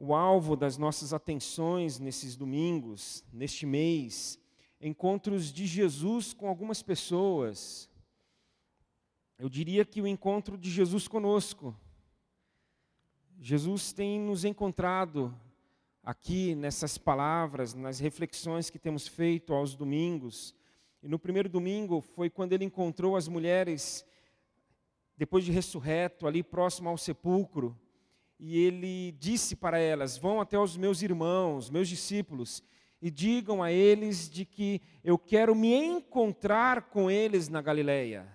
o 0.00 0.14
alvo 0.14 0.54
das 0.54 0.78
nossas 0.78 1.12
atenções 1.12 1.98
nesses 1.98 2.36
domingos, 2.36 3.24
neste 3.32 3.66
mês, 3.66 4.38
encontros 4.80 5.52
de 5.52 5.66
Jesus 5.66 6.32
com 6.32 6.48
algumas 6.48 6.80
pessoas. 6.80 7.90
Eu 9.36 9.48
diria 9.48 9.84
que 9.84 10.00
o 10.00 10.06
encontro 10.06 10.56
de 10.56 10.70
Jesus 10.70 11.08
conosco. 11.08 11.76
Jesus 13.40 13.92
tem 13.92 14.20
nos 14.20 14.44
encontrado 14.44 15.34
aqui 16.04 16.54
nessas 16.54 16.96
palavras, 16.96 17.74
nas 17.74 17.98
reflexões 17.98 18.70
que 18.70 18.78
temos 18.78 19.08
feito 19.08 19.52
aos 19.52 19.74
domingos. 19.74 20.54
E 21.02 21.08
no 21.08 21.18
primeiro 21.18 21.48
domingo 21.48 22.00
foi 22.00 22.30
quando 22.30 22.52
ele 22.52 22.64
encontrou 22.64 23.16
as 23.16 23.26
mulheres, 23.26 24.06
depois 25.16 25.44
de 25.44 25.50
ressurreto, 25.50 26.24
ali 26.24 26.44
próximo 26.44 26.88
ao 26.88 26.96
sepulcro 26.96 27.76
e 28.38 28.58
ele 28.58 29.12
disse 29.12 29.56
para 29.56 29.78
elas: 29.78 30.16
Vão 30.16 30.40
até 30.40 30.58
os 30.58 30.76
meus 30.76 31.02
irmãos, 31.02 31.70
meus 31.70 31.88
discípulos, 31.88 32.62
e 33.02 33.10
digam 33.10 33.62
a 33.62 33.72
eles 33.72 34.28
de 34.30 34.44
que 34.44 34.80
eu 35.02 35.18
quero 35.18 35.54
me 35.54 35.74
encontrar 35.74 36.82
com 36.90 37.10
eles 37.10 37.48
na 37.48 37.60
Galileia. 37.60 38.26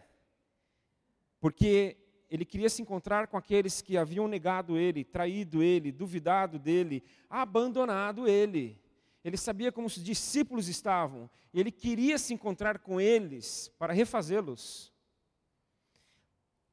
Porque 1.39 1.97
ele 2.29 2.45
queria 2.45 2.69
se 2.69 2.81
encontrar 2.81 3.27
com 3.27 3.37
aqueles 3.37 3.81
que 3.81 3.97
haviam 3.97 4.27
negado 4.27 4.77
ele, 4.77 5.03
traído 5.03 5.61
ele, 5.61 5.91
duvidado 5.91 6.57
dele, 6.57 7.03
abandonado 7.29 8.27
ele. 8.27 8.81
Ele 9.23 9.37
sabia 9.37 9.71
como 9.71 9.87
os 9.87 10.03
discípulos 10.03 10.67
estavam, 10.67 11.29
e 11.53 11.59
ele 11.59 11.71
queria 11.71 12.17
se 12.17 12.33
encontrar 12.33 12.79
com 12.79 12.99
eles 12.99 13.71
para 13.77 13.93
refazê-los. 13.93 14.91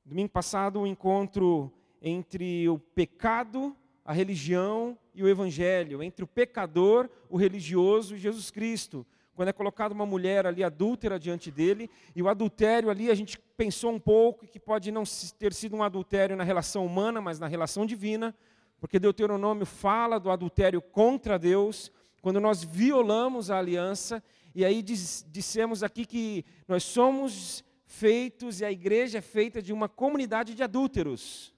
Domingo 0.05 0.31
passado, 0.31 0.81
um 0.81 0.87
encontro 0.87 1.73
entre 2.01 2.69
o 2.69 2.79
pecado, 2.79 3.77
a 4.05 4.13
religião 4.13 4.97
e 5.15 5.23
o 5.23 5.29
evangelho, 5.29 6.03
entre 6.03 6.25
o 6.25 6.27
pecador, 6.27 7.09
o 7.29 7.37
religioso 7.37 8.15
e 8.15 8.19
Jesus 8.19 8.51
Cristo. 8.51 9.07
Quando 9.35 9.49
é 9.49 9.53
colocada 9.53 9.95
uma 9.95 10.05
mulher 10.05 10.47
ali 10.47 10.63
adúltera 10.63 11.19
diante 11.19 11.51
dele, 11.51 11.89
e 12.15 12.23
o 12.23 12.29
adultério 12.29 12.91
ali 12.91 13.11
a 13.11 13.15
gente 13.15 13.39
pensou 13.57 13.93
um 13.93 14.01
pouco 14.01 14.47
que 14.47 14.59
pode 14.59 14.91
não 14.91 15.05
ter 15.39 15.53
sido 15.53 15.77
um 15.77 15.83
adultério 15.83 16.37
na 16.37 16.45
relação 16.45 16.85
humana, 16.85 17.21
mas 17.21 17.39
na 17.39 17.47
relação 17.47 17.87
divina, 17.87 18.35
porque 18.79 18.99
Deuteronômio 18.99 19.67
fala 19.67 20.19
do 20.19 20.31
adultério 20.31 20.81
contra 20.81 21.39
Deus, 21.39 21.91
quando 22.21 22.41
nós 22.41 22.63
violamos 22.63 23.51
a 23.51 23.59
aliança, 23.59 24.23
e 24.55 24.65
aí 24.65 24.83
diz, 24.83 25.25
dissemos 25.31 25.83
aqui 25.83 26.05
que 26.05 26.45
nós 26.67 26.83
somos 26.83 27.65
feitos 27.87 28.61
e 28.61 28.65
a 28.65 28.73
igreja 28.73 29.19
é 29.19 29.23
feita 29.23 29.63
de 29.63 29.73
uma 29.73 29.89
comunidade 29.89 30.55
de 30.55 30.63
adúlteros. 30.63 31.55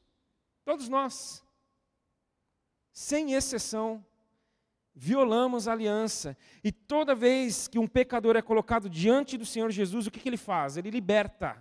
Todos 0.65 0.89
nós, 0.89 1.45
sem 2.93 3.33
exceção, 3.35 4.05
violamos 4.95 5.67
a 5.67 5.73
aliança. 5.73 6.37
E 6.63 6.71
toda 6.71 7.15
vez 7.15 7.67
que 7.67 7.79
um 7.79 7.87
pecador 7.87 8.37
é 8.37 8.43
colocado 8.43 8.89
diante 8.89 9.37
do 9.37 9.47
Senhor 9.47 9.71
Jesus, 9.71 10.07
o 10.07 10.11
que, 10.11 10.21
que 10.21 10.29
ele 10.29 10.37
faz? 10.37 10.77
Ele 10.77 10.91
liberta. 10.91 11.57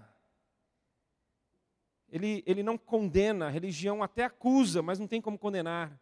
Ele, 2.10 2.44
ele 2.46 2.62
não 2.62 2.78
condena, 2.78 3.48
a 3.48 3.50
religião 3.50 4.04
até 4.04 4.26
acusa, 4.26 4.82
mas 4.82 5.00
não 5.00 5.08
tem 5.08 5.22
como 5.22 5.40
condenar. 5.40 5.98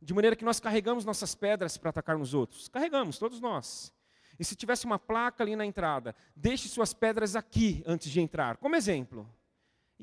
De 0.00 0.12
maneira 0.14 0.34
que 0.34 0.44
nós 0.44 0.58
carregamos 0.58 1.04
nossas 1.04 1.34
pedras 1.34 1.76
para 1.76 1.90
atacar 1.90 2.18
nos 2.18 2.34
outros. 2.34 2.68
Carregamos, 2.68 3.18
todos 3.18 3.40
nós. 3.40 3.92
E 4.38 4.44
se 4.44 4.56
tivesse 4.56 4.86
uma 4.86 4.98
placa 4.98 5.44
ali 5.44 5.54
na 5.54 5.64
entrada, 5.64 6.16
deixe 6.34 6.68
suas 6.68 6.92
pedras 6.92 7.36
aqui 7.36 7.84
antes 7.86 8.10
de 8.10 8.20
entrar, 8.20 8.56
como 8.56 8.74
exemplo 8.74 9.28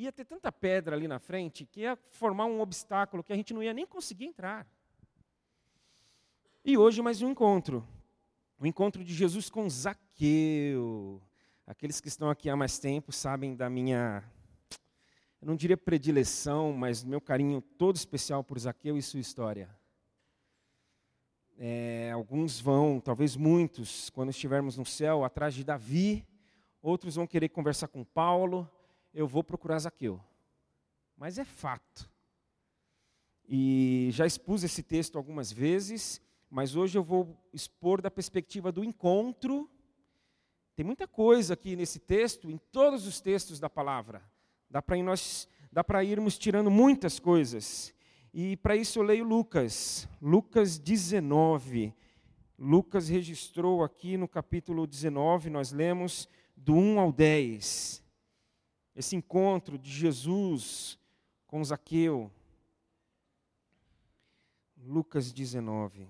ia 0.03 0.11
ter 0.11 0.25
tanta 0.25 0.51
pedra 0.51 0.95
ali 0.95 1.07
na 1.07 1.19
frente 1.19 1.65
que 1.65 1.81
ia 1.81 1.97
formar 2.09 2.45
um 2.45 2.61
obstáculo 2.61 3.23
que 3.23 3.33
a 3.33 3.35
gente 3.35 3.53
não 3.53 3.61
ia 3.61 3.73
nem 3.73 3.85
conseguir 3.85 4.25
entrar. 4.25 4.65
E 6.63 6.77
hoje 6.77 7.01
mais 7.01 7.21
um 7.21 7.29
encontro. 7.29 7.85
O 8.57 8.65
encontro 8.65 9.03
de 9.03 9.13
Jesus 9.13 9.49
com 9.49 9.69
Zaqueu. 9.69 11.21
Aqueles 11.67 11.99
que 11.99 12.07
estão 12.07 12.29
aqui 12.29 12.49
há 12.49 12.55
mais 12.55 12.79
tempo 12.79 13.11
sabem 13.11 13.55
da 13.55 13.69
minha, 13.69 14.23
eu 15.41 15.47
não 15.47 15.55
diria 15.55 15.77
predileção, 15.77 16.73
mas 16.73 17.03
meu 17.03 17.21
carinho 17.21 17.61
todo 17.61 17.95
especial 17.95 18.43
por 18.43 18.57
Zaqueu 18.57 18.97
e 18.97 19.01
sua 19.01 19.19
história. 19.19 19.69
É, 21.57 22.09
alguns 22.13 22.59
vão, 22.59 23.01
talvez 23.01 23.35
muitos, 23.35 24.09
quando 24.09 24.29
estivermos 24.29 24.77
no 24.77 24.85
céu, 24.85 25.25
atrás 25.25 25.53
de 25.53 25.63
Davi, 25.63 26.25
outros 26.81 27.15
vão 27.15 27.27
querer 27.27 27.49
conversar 27.49 27.89
com 27.89 28.03
Paulo, 28.03 28.69
eu 29.13 29.27
vou 29.27 29.43
procurar 29.43 29.79
Zaqueu. 29.79 30.19
Mas 31.17 31.37
é 31.37 31.43
fato. 31.43 32.09
E 33.47 34.09
já 34.11 34.25
expus 34.25 34.63
esse 34.63 34.83
texto 34.83 35.17
algumas 35.17 35.51
vezes, 35.51 36.21
mas 36.49 36.75
hoje 36.75 36.97
eu 36.97 37.03
vou 37.03 37.35
expor 37.51 38.01
da 38.01 38.11
perspectiva 38.11 38.71
do 38.71 38.83
encontro. 38.83 39.69
Tem 40.75 40.85
muita 40.85 41.07
coisa 41.07 41.55
aqui 41.55 41.75
nesse 41.75 41.99
texto, 41.99 42.49
em 42.49 42.57
todos 42.71 43.05
os 43.05 43.19
textos 43.19 43.59
da 43.59 43.69
palavra. 43.69 44.21
Dá 44.69 44.81
para 44.81 44.95
nós, 45.03 45.47
dá 45.71 45.83
para 45.83 46.03
irmos 46.03 46.37
tirando 46.37 46.69
muitas 46.69 47.19
coisas. 47.19 47.93
E 48.31 48.55
para 48.57 48.75
isso 48.75 48.99
eu 48.99 49.03
leio 49.03 49.25
Lucas, 49.25 50.07
Lucas 50.21 50.77
19. 50.77 51.93
Lucas 52.57 53.09
registrou 53.09 53.83
aqui 53.83 54.15
no 54.15 54.27
capítulo 54.27 54.85
19, 54.85 55.49
nós 55.49 55.71
lemos 55.71 56.29
do 56.55 56.75
1 56.75 56.99
ao 56.99 57.11
10 57.11 57.98
esse 58.99 59.15
encontro 59.15 59.77
de 59.77 59.89
Jesus 59.89 60.99
com 61.47 61.63
Zaqueu. 61.63 62.29
Lucas 64.75 65.31
19. 65.31 66.05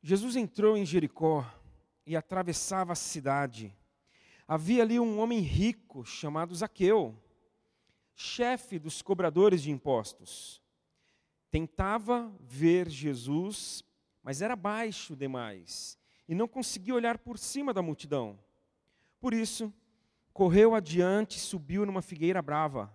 Jesus 0.00 0.36
entrou 0.36 0.76
em 0.76 0.86
Jericó 0.86 1.44
e 2.06 2.14
atravessava 2.14 2.92
a 2.92 2.96
cidade. 2.96 3.76
Havia 4.46 4.84
ali 4.84 5.00
um 5.00 5.18
homem 5.18 5.40
rico 5.40 6.04
chamado 6.04 6.54
Zaqueu, 6.54 7.20
chefe 8.14 8.78
dos 8.78 9.02
cobradores 9.02 9.62
de 9.62 9.72
impostos 9.72 10.61
tentava 11.52 12.34
ver 12.40 12.88
Jesus, 12.88 13.84
mas 14.22 14.40
era 14.40 14.56
baixo 14.56 15.14
demais 15.14 15.98
e 16.26 16.34
não 16.34 16.48
conseguia 16.48 16.94
olhar 16.94 17.18
por 17.18 17.38
cima 17.38 17.74
da 17.74 17.82
multidão. 17.82 18.38
Por 19.20 19.34
isso, 19.34 19.70
correu 20.32 20.74
adiante 20.74 21.36
e 21.36 21.40
subiu 21.40 21.84
numa 21.84 22.00
figueira 22.00 22.40
brava, 22.40 22.90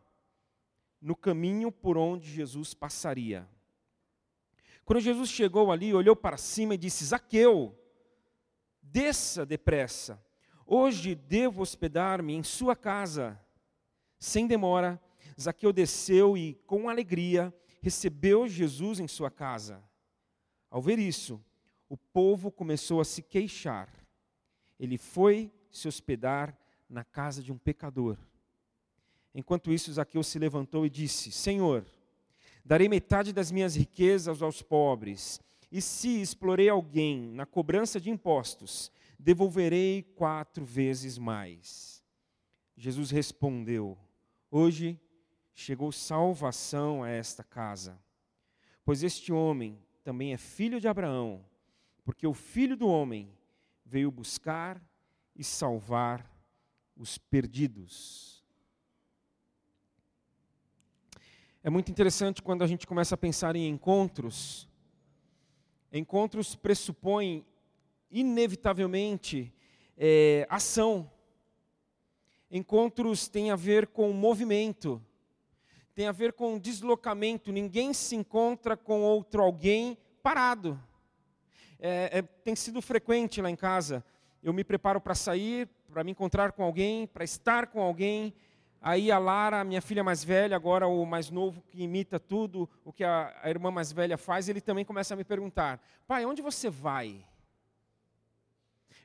no 0.99 1.15
caminho 1.15 1.71
por 1.71 1.99
onde 1.99 2.27
Jesus 2.27 2.73
passaria. 2.73 3.47
Quando 4.83 5.01
Jesus 5.01 5.29
chegou 5.29 5.71
ali, 5.71 5.93
olhou 5.93 6.15
para 6.15 6.35
cima 6.35 6.73
e 6.73 6.77
disse: 6.79 7.05
Zaqueu, 7.05 7.77
desça 8.81 9.45
depressa. 9.45 10.19
Hoje 10.65 11.13
devo 11.13 11.61
hospedar-me 11.61 12.33
em 12.33 12.41
sua 12.41 12.75
casa. 12.75 13.39
Sem 14.17 14.47
demora, 14.47 14.99
Zaqueu 15.39 15.71
desceu 15.71 16.35
e, 16.35 16.55
com 16.65 16.89
alegria, 16.89 17.53
recebeu 17.81 18.47
Jesus 18.47 18.99
em 18.99 19.07
sua 19.07 19.29
casa. 19.29 19.81
Ao 20.69 20.81
ver 20.81 20.99
isso, 20.99 21.43
o 21.89 21.95
povo 21.95 22.51
começou 22.51 22.99
a 22.99 23.05
se 23.05 23.21
queixar. 23.21 23.89
Ele 24.79 24.97
foi 24.97 25.51
se 25.71 25.87
hospedar 25.87 26.57
na 26.89 27.03
casa 27.03 27.41
de 27.41 27.51
um 27.51 27.57
pecador. 27.57 28.17
Enquanto 29.33 29.71
isso, 29.71 29.91
Zaqueu 29.93 30.23
se 30.23 30.39
levantou 30.39 30.85
e 30.85 30.89
disse: 30.89 31.31
Senhor, 31.31 31.85
darei 32.65 32.89
metade 32.89 33.31
das 33.31 33.51
minhas 33.51 33.75
riquezas 33.75 34.41
aos 34.41 34.61
pobres, 34.61 35.39
e 35.71 35.81
se 35.81 36.21
explorei 36.21 36.69
alguém 36.69 37.31
na 37.33 37.45
cobrança 37.45 37.99
de 37.99 38.09
impostos, 38.09 38.91
devolverei 39.19 40.03
quatro 40.15 40.65
vezes 40.65 41.17
mais. 41.17 42.03
Jesus 42.75 43.11
respondeu: 43.11 43.97
Hoje 44.49 44.99
chegou 45.57 45.91
salvação 45.91 47.01
a 47.01 47.09
esta 47.09 47.43
casa. 47.43 47.99
Pois 48.85 49.01
este 49.01 49.33
homem 49.33 49.81
também 50.03 50.31
é 50.31 50.37
filho 50.37 50.79
de 50.79 50.87
Abraão, 50.87 51.43
porque 52.05 52.27
o 52.27 52.33
filho 52.33 52.77
do 52.77 52.87
homem 52.87 53.35
veio 53.83 54.11
buscar 54.11 54.79
e 55.35 55.43
salvar 55.43 56.31
os 56.95 57.17
perdidos. 57.17 58.45
É 61.63 61.71
muito 61.71 61.89
interessante 61.89 62.43
quando 62.43 62.63
a 62.63 62.67
gente 62.67 62.85
começa 62.85 63.15
a 63.15 63.17
pensar 63.17 63.55
em 63.55 63.67
encontros. 63.67 64.69
Encontros 65.91 66.55
pressupõem, 66.55 67.43
inevitavelmente, 68.11 69.51
é, 69.97 70.45
ação. 70.51 71.11
Encontros 72.51 73.27
têm 73.27 73.49
a 73.49 73.55
ver 73.55 73.87
com 73.87 74.13
movimento 74.13 75.01
tem 75.97 76.07
a 76.07 76.11
ver 76.11 76.33
com 76.33 76.59
deslocamento. 76.59 77.51
Ninguém 77.51 77.91
se 77.91 78.15
encontra 78.15 78.77
com 78.77 79.01
outro 79.01 79.41
alguém 79.41 79.97
parado. 80.21 80.79
É, 81.79 82.19
é, 82.19 82.21
tem 82.21 82.55
sido 82.55 82.81
frequente 82.81 83.41
lá 83.41 83.49
em 83.49 83.55
casa 83.55 84.05
eu 84.43 84.53
me 84.53 84.63
preparo 84.63 85.01
para 85.01 85.15
sair, 85.15 85.67
para 85.89 86.03
me 86.03 86.11
encontrar 86.11 86.51
com 86.51 86.63
alguém, 86.63 87.07
para 87.07 87.23
estar 87.23 87.67
com 87.67 87.81
alguém. 87.81 88.33
Aí 88.79 89.11
a 89.11 89.17
Lara, 89.17 89.63
minha 89.63 89.81
filha 89.81 90.03
mais 90.03 90.23
velha, 90.23 90.55
agora 90.55 90.87
o 90.87 91.05
mais 91.05 91.29
novo, 91.29 91.61
que 91.63 91.81
imita 91.81 92.19
tudo 92.19 92.69
o 92.85 92.93
que 92.93 93.03
a, 93.03 93.35
a 93.41 93.49
irmã 93.49 93.71
mais 93.71 93.91
velha 93.91 94.17
faz, 94.17 94.47
ele 94.47 94.61
também 94.61 94.85
começa 94.85 95.13
a 95.15 95.17
me 95.17 95.23
perguntar: 95.23 95.81
pai, 96.07 96.25
onde 96.25 96.41
você 96.41 96.69
vai? 96.69 97.25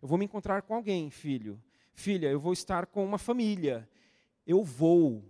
Eu 0.00 0.08
vou 0.08 0.18
me 0.18 0.24
encontrar 0.24 0.62
com 0.62 0.74
alguém, 0.74 1.10
filho. 1.10 1.60
Filha, 1.94 2.28
eu 2.28 2.38
vou 2.38 2.52
estar 2.52 2.86
com 2.86 3.04
uma 3.04 3.18
família. 3.18 3.88
Eu 4.46 4.62
vou. 4.62 5.24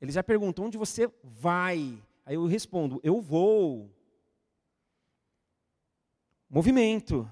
Eles 0.00 0.14
já 0.14 0.22
perguntam: 0.22 0.66
onde 0.66 0.78
você 0.78 1.10
vai? 1.22 2.02
Aí 2.24 2.34
eu 2.34 2.46
respondo: 2.46 3.00
eu 3.02 3.20
vou. 3.20 3.90
Movimento. 6.48 7.28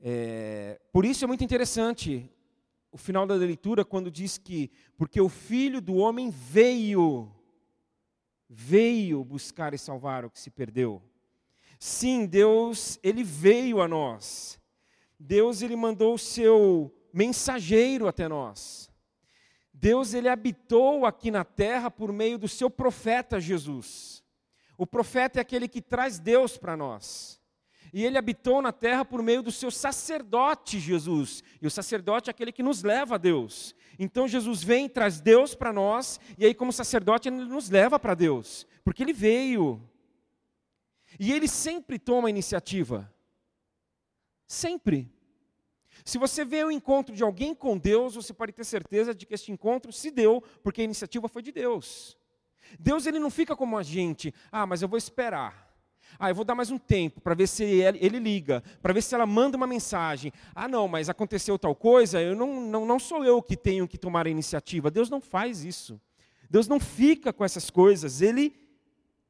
É, 0.00 0.80
por 0.92 1.04
isso 1.04 1.24
é 1.24 1.26
muito 1.26 1.42
interessante 1.42 2.30
o 2.92 2.96
final 2.96 3.26
da 3.26 3.34
leitura 3.34 3.84
quando 3.84 4.10
diz 4.10 4.38
que 4.38 4.70
porque 4.96 5.20
o 5.20 5.28
filho 5.28 5.80
do 5.80 5.96
homem 5.96 6.30
veio 6.30 7.28
veio 8.48 9.24
buscar 9.24 9.74
e 9.74 9.78
salvar 9.78 10.24
o 10.24 10.30
que 10.30 10.38
se 10.38 10.50
perdeu. 10.50 11.02
Sim, 11.78 12.26
Deus, 12.26 12.98
ele 13.02 13.22
veio 13.22 13.80
a 13.80 13.86
nós. 13.86 14.58
Deus 15.18 15.62
ele 15.62 15.76
mandou 15.76 16.14
o 16.14 16.18
seu 16.18 16.92
mensageiro 17.12 18.08
até 18.08 18.26
nós. 18.26 18.87
Deus 19.80 20.12
ele 20.12 20.28
habitou 20.28 21.06
aqui 21.06 21.30
na 21.30 21.44
terra 21.44 21.88
por 21.88 22.12
meio 22.12 22.36
do 22.36 22.48
seu 22.48 22.68
profeta 22.68 23.40
Jesus. 23.40 24.24
O 24.76 24.86
profeta 24.86 25.38
é 25.38 25.42
aquele 25.42 25.68
que 25.68 25.80
traz 25.80 26.18
Deus 26.18 26.56
para 26.56 26.76
nós. 26.76 27.40
E 27.92 28.04
ele 28.04 28.18
habitou 28.18 28.60
na 28.60 28.72
terra 28.72 29.04
por 29.04 29.22
meio 29.22 29.40
do 29.40 29.52
seu 29.52 29.70
sacerdote 29.70 30.80
Jesus. 30.80 31.44
E 31.62 31.66
o 31.66 31.70
sacerdote 31.70 32.28
é 32.28 32.32
aquele 32.32 32.50
que 32.50 32.62
nos 32.62 32.82
leva 32.82 33.14
a 33.14 33.18
Deus. 33.18 33.74
Então 33.98 34.26
Jesus 34.26 34.64
vem 34.64 34.86
e 34.86 34.88
traz 34.88 35.20
Deus 35.20 35.54
para 35.54 35.72
nós, 35.72 36.20
e 36.36 36.44
aí, 36.44 36.54
como 36.54 36.72
sacerdote, 36.72 37.28
ele 37.28 37.44
nos 37.44 37.70
leva 37.70 37.98
para 37.98 38.14
Deus, 38.14 38.66
porque 38.84 39.02
ele 39.02 39.12
veio. 39.12 39.82
E 41.18 41.32
ele 41.32 41.48
sempre 41.48 41.98
toma 41.98 42.28
a 42.28 42.30
iniciativa. 42.30 43.12
Sempre. 44.46 45.10
Se 46.08 46.16
você 46.16 46.42
vê 46.42 46.64
o 46.64 46.70
encontro 46.70 47.14
de 47.14 47.22
alguém 47.22 47.54
com 47.54 47.76
Deus, 47.76 48.14
você 48.14 48.32
pode 48.32 48.50
ter 48.50 48.64
certeza 48.64 49.14
de 49.14 49.26
que 49.26 49.34
este 49.34 49.52
encontro 49.52 49.92
se 49.92 50.10
deu 50.10 50.42
porque 50.62 50.80
a 50.80 50.84
iniciativa 50.84 51.28
foi 51.28 51.42
de 51.42 51.52
Deus. 51.52 52.16
Deus 52.80 53.04
ele 53.04 53.18
não 53.18 53.28
fica 53.28 53.54
como 53.54 53.76
a 53.76 53.82
gente, 53.82 54.32
ah, 54.50 54.64
mas 54.64 54.80
eu 54.80 54.88
vou 54.88 54.96
esperar. 54.96 55.70
Ah, 56.18 56.30
eu 56.30 56.34
vou 56.34 56.46
dar 56.46 56.54
mais 56.54 56.70
um 56.70 56.78
tempo 56.78 57.20
para 57.20 57.34
ver 57.34 57.46
se 57.46 57.62
ele, 57.62 57.98
ele 58.00 58.18
liga, 58.18 58.62
para 58.80 58.94
ver 58.94 59.02
se 59.02 59.14
ela 59.14 59.26
manda 59.26 59.58
uma 59.58 59.66
mensagem. 59.66 60.32
Ah, 60.54 60.66
não, 60.66 60.88
mas 60.88 61.10
aconteceu 61.10 61.58
tal 61.58 61.74
coisa, 61.74 62.22
eu 62.22 62.34
não, 62.34 62.58
não, 62.58 62.86
não 62.86 62.98
sou 62.98 63.22
eu 63.22 63.42
que 63.42 63.54
tenho 63.54 63.86
que 63.86 63.98
tomar 63.98 64.26
a 64.26 64.30
iniciativa. 64.30 64.90
Deus 64.90 65.10
não 65.10 65.20
faz 65.20 65.62
isso. 65.62 66.00
Deus 66.48 66.66
não 66.66 66.80
fica 66.80 67.34
com 67.34 67.44
essas 67.44 67.68
coisas. 67.68 68.22
Ele 68.22 68.58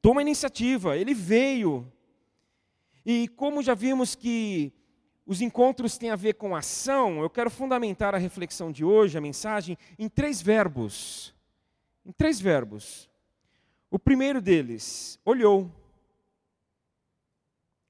toma 0.00 0.20
a 0.20 0.22
iniciativa, 0.22 0.96
ele 0.96 1.12
veio. 1.12 1.92
E 3.04 3.26
como 3.26 3.64
já 3.64 3.75
vimos 3.75 4.14
que 4.14 4.77
os 5.28 5.40
encontros 5.40 5.96
têm 5.96 6.10
a 6.10 6.16
ver 6.16 6.34
com 6.34 6.56
ação, 6.56 7.22
eu 7.22 7.30
quero 7.30 7.50
fundamentar 7.50 8.16
a 8.16 8.19
reflexão 8.19 8.72
de 8.72 8.84
hoje, 8.84 9.16
a 9.16 9.20
mensagem, 9.20 9.78
em 9.96 10.08
três 10.08 10.42
verbos. 10.42 11.32
Em 12.04 12.10
três 12.10 12.40
verbos. 12.40 13.08
O 13.88 13.98
primeiro 13.98 14.40
deles, 14.40 15.20
olhou 15.25 15.70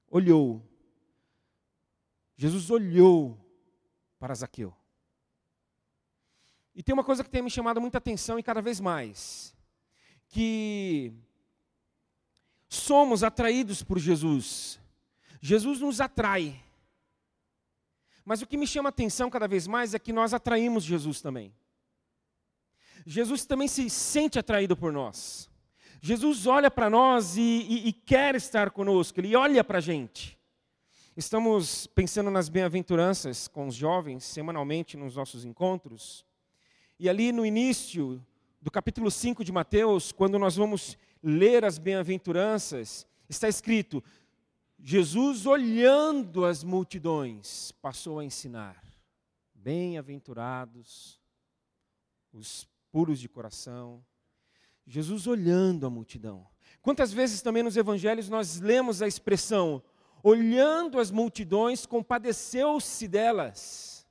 olhou. 0.09 0.63
Jesus 2.35 2.69
olhou 2.69 3.37
para 4.17 4.33
Zaqueu. 4.33 4.73
E 6.73 6.81
tem 6.81 6.93
uma 6.93 7.03
coisa 7.03 7.23
que 7.23 7.29
tem 7.29 7.41
me 7.41 7.49
chamado 7.49 7.81
muita 7.81 7.97
atenção 7.97 8.39
e 8.39 8.43
cada 8.43 8.61
vez 8.61 8.79
mais, 8.79 9.53
que 10.29 11.13
somos 12.69 13.23
atraídos 13.23 13.83
por 13.83 13.99
Jesus. 13.99 14.79
Jesus 15.41 15.81
nos 15.81 15.99
atrai. 15.99 16.61
Mas 18.25 18.41
o 18.41 18.47
que 18.47 18.57
me 18.57 18.67
chama 18.67 18.89
atenção 18.89 19.29
cada 19.29 19.47
vez 19.47 19.67
mais 19.67 19.93
é 19.93 19.99
que 19.99 20.13
nós 20.13 20.33
atraímos 20.33 20.83
Jesus 20.83 21.21
também. 21.21 21.53
Jesus 23.05 23.45
também 23.45 23.67
se 23.67 23.89
sente 23.89 24.37
atraído 24.37 24.75
por 24.75 24.91
nós. 24.91 25.49
Jesus 26.01 26.47
olha 26.47 26.71
para 26.71 26.89
nós 26.89 27.35
e, 27.37 27.41
e, 27.41 27.87
e, 27.89 27.93
quer 27.93 28.35
estar 28.35 28.71
conosco, 28.71 29.19
Ele 29.19 29.35
olha 29.35 29.63
para 29.63 29.79
a 29.79 29.81
gente. 29.81 30.39
Estamos 31.17 31.87
pensando 31.87 32.31
nas 32.31 32.47
bem-aventuranças 32.47 33.47
com 33.47 33.67
os 33.67 33.75
jovens, 33.75 34.23
semanalmente 34.23 34.95
nos 34.95 35.15
nossos 35.17 35.43
encontros. 35.43 36.25
E 36.97 37.09
ali 37.09 37.33
no 37.33 37.45
início 37.45 38.25
do 38.61 38.71
capítulo 38.71 39.11
5 39.11 39.43
de 39.43 39.51
Mateus, 39.51 40.11
quando 40.13 40.39
nós 40.39 40.55
vamos 40.55 40.97
ler 41.21 41.65
as 41.65 41.77
bem-aventuranças, 41.77 43.05
está 43.27 43.49
escrito: 43.49 44.01
Jesus, 44.81 45.45
olhando 45.45 46.45
as 46.45 46.63
multidões, 46.63 47.71
passou 47.81 48.19
a 48.19 48.25
ensinar. 48.25 48.81
Bem-aventurados 49.53 51.19
os 52.31 52.65
puros 52.91 53.19
de 53.19 53.27
coração, 53.27 54.03
Jesus 54.87 55.27
olhando 55.27 55.85
a 55.85 55.89
multidão. 55.89 56.47
Quantas 56.81 57.11
vezes 57.11 57.41
também 57.41 57.61
nos 57.61 57.75
evangelhos 57.75 58.29
nós 58.29 58.59
lemos 58.61 59.01
a 59.01 59.07
expressão 59.07 59.83
olhando 60.23 60.99
as 60.99 61.11
multidões, 61.11 61.85
compadeceu-se 61.85 63.07
delas. 63.07 64.07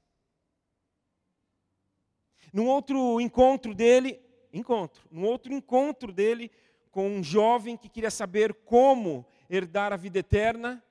Num 2.53 2.67
outro 2.67 3.21
encontro 3.21 3.75
dele, 3.75 4.21
encontro, 4.53 5.03
num 5.11 5.25
outro 5.25 5.53
encontro 5.53 6.12
dele 6.12 6.50
com 6.91 7.09
um 7.09 7.23
jovem 7.23 7.76
que 7.76 7.88
queria 7.88 8.11
saber 8.11 8.55
como 8.55 9.26
herdar 9.49 9.93
a 9.93 9.97
vida 9.97 10.19
eterna, 10.19 10.83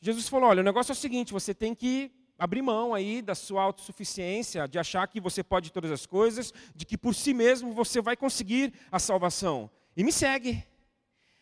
Jesus 0.00 0.28
falou: 0.28 0.48
"Olha, 0.50 0.60
o 0.60 0.64
negócio 0.64 0.92
é 0.92 0.94
o 0.94 0.96
seguinte, 0.96 1.32
você 1.32 1.54
tem 1.54 1.74
que 1.74 2.10
abrir 2.38 2.62
mão 2.62 2.94
aí 2.94 3.20
da 3.20 3.34
sua 3.34 3.62
autossuficiência, 3.62 4.68
de 4.68 4.78
achar 4.78 5.06
que 5.08 5.20
você 5.20 5.42
pode 5.42 5.72
todas 5.72 5.90
as 5.90 6.06
coisas, 6.06 6.54
de 6.74 6.86
que 6.86 6.96
por 6.96 7.14
si 7.14 7.34
mesmo 7.34 7.72
você 7.72 8.00
vai 8.00 8.16
conseguir 8.16 8.72
a 8.92 8.98
salvação. 8.98 9.68
E 9.96 10.04
me 10.04 10.12
segue. 10.12 10.64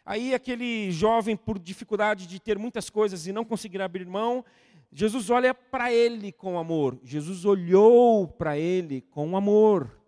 Aí 0.04 0.32
aquele 0.32 0.90
jovem, 0.90 1.36
por 1.36 1.58
dificuldade 1.58 2.26
de 2.26 2.40
ter 2.40 2.58
muitas 2.58 2.88
coisas 2.88 3.26
e 3.26 3.32
não 3.32 3.44
conseguir 3.44 3.82
abrir 3.82 4.06
mão, 4.06 4.44
Jesus 4.90 5.28
olha 5.28 5.52
para 5.52 5.92
ele 5.92 6.32
com 6.32 6.58
amor. 6.58 6.98
Jesus 7.02 7.44
olhou 7.44 8.26
para 8.26 8.56
ele 8.56 9.02
com 9.02 9.36
amor, 9.36 10.00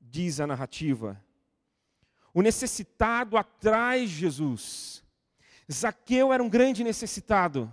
diz 0.00 0.38
a 0.38 0.46
narrativa. 0.46 1.20
O 2.32 2.42
necessitado 2.42 3.36
atrai 3.36 4.06
Jesus. 4.06 5.01
Zaqueu 5.70 6.32
era 6.32 6.42
um 6.42 6.48
grande 6.48 6.82
necessitado. 6.82 7.72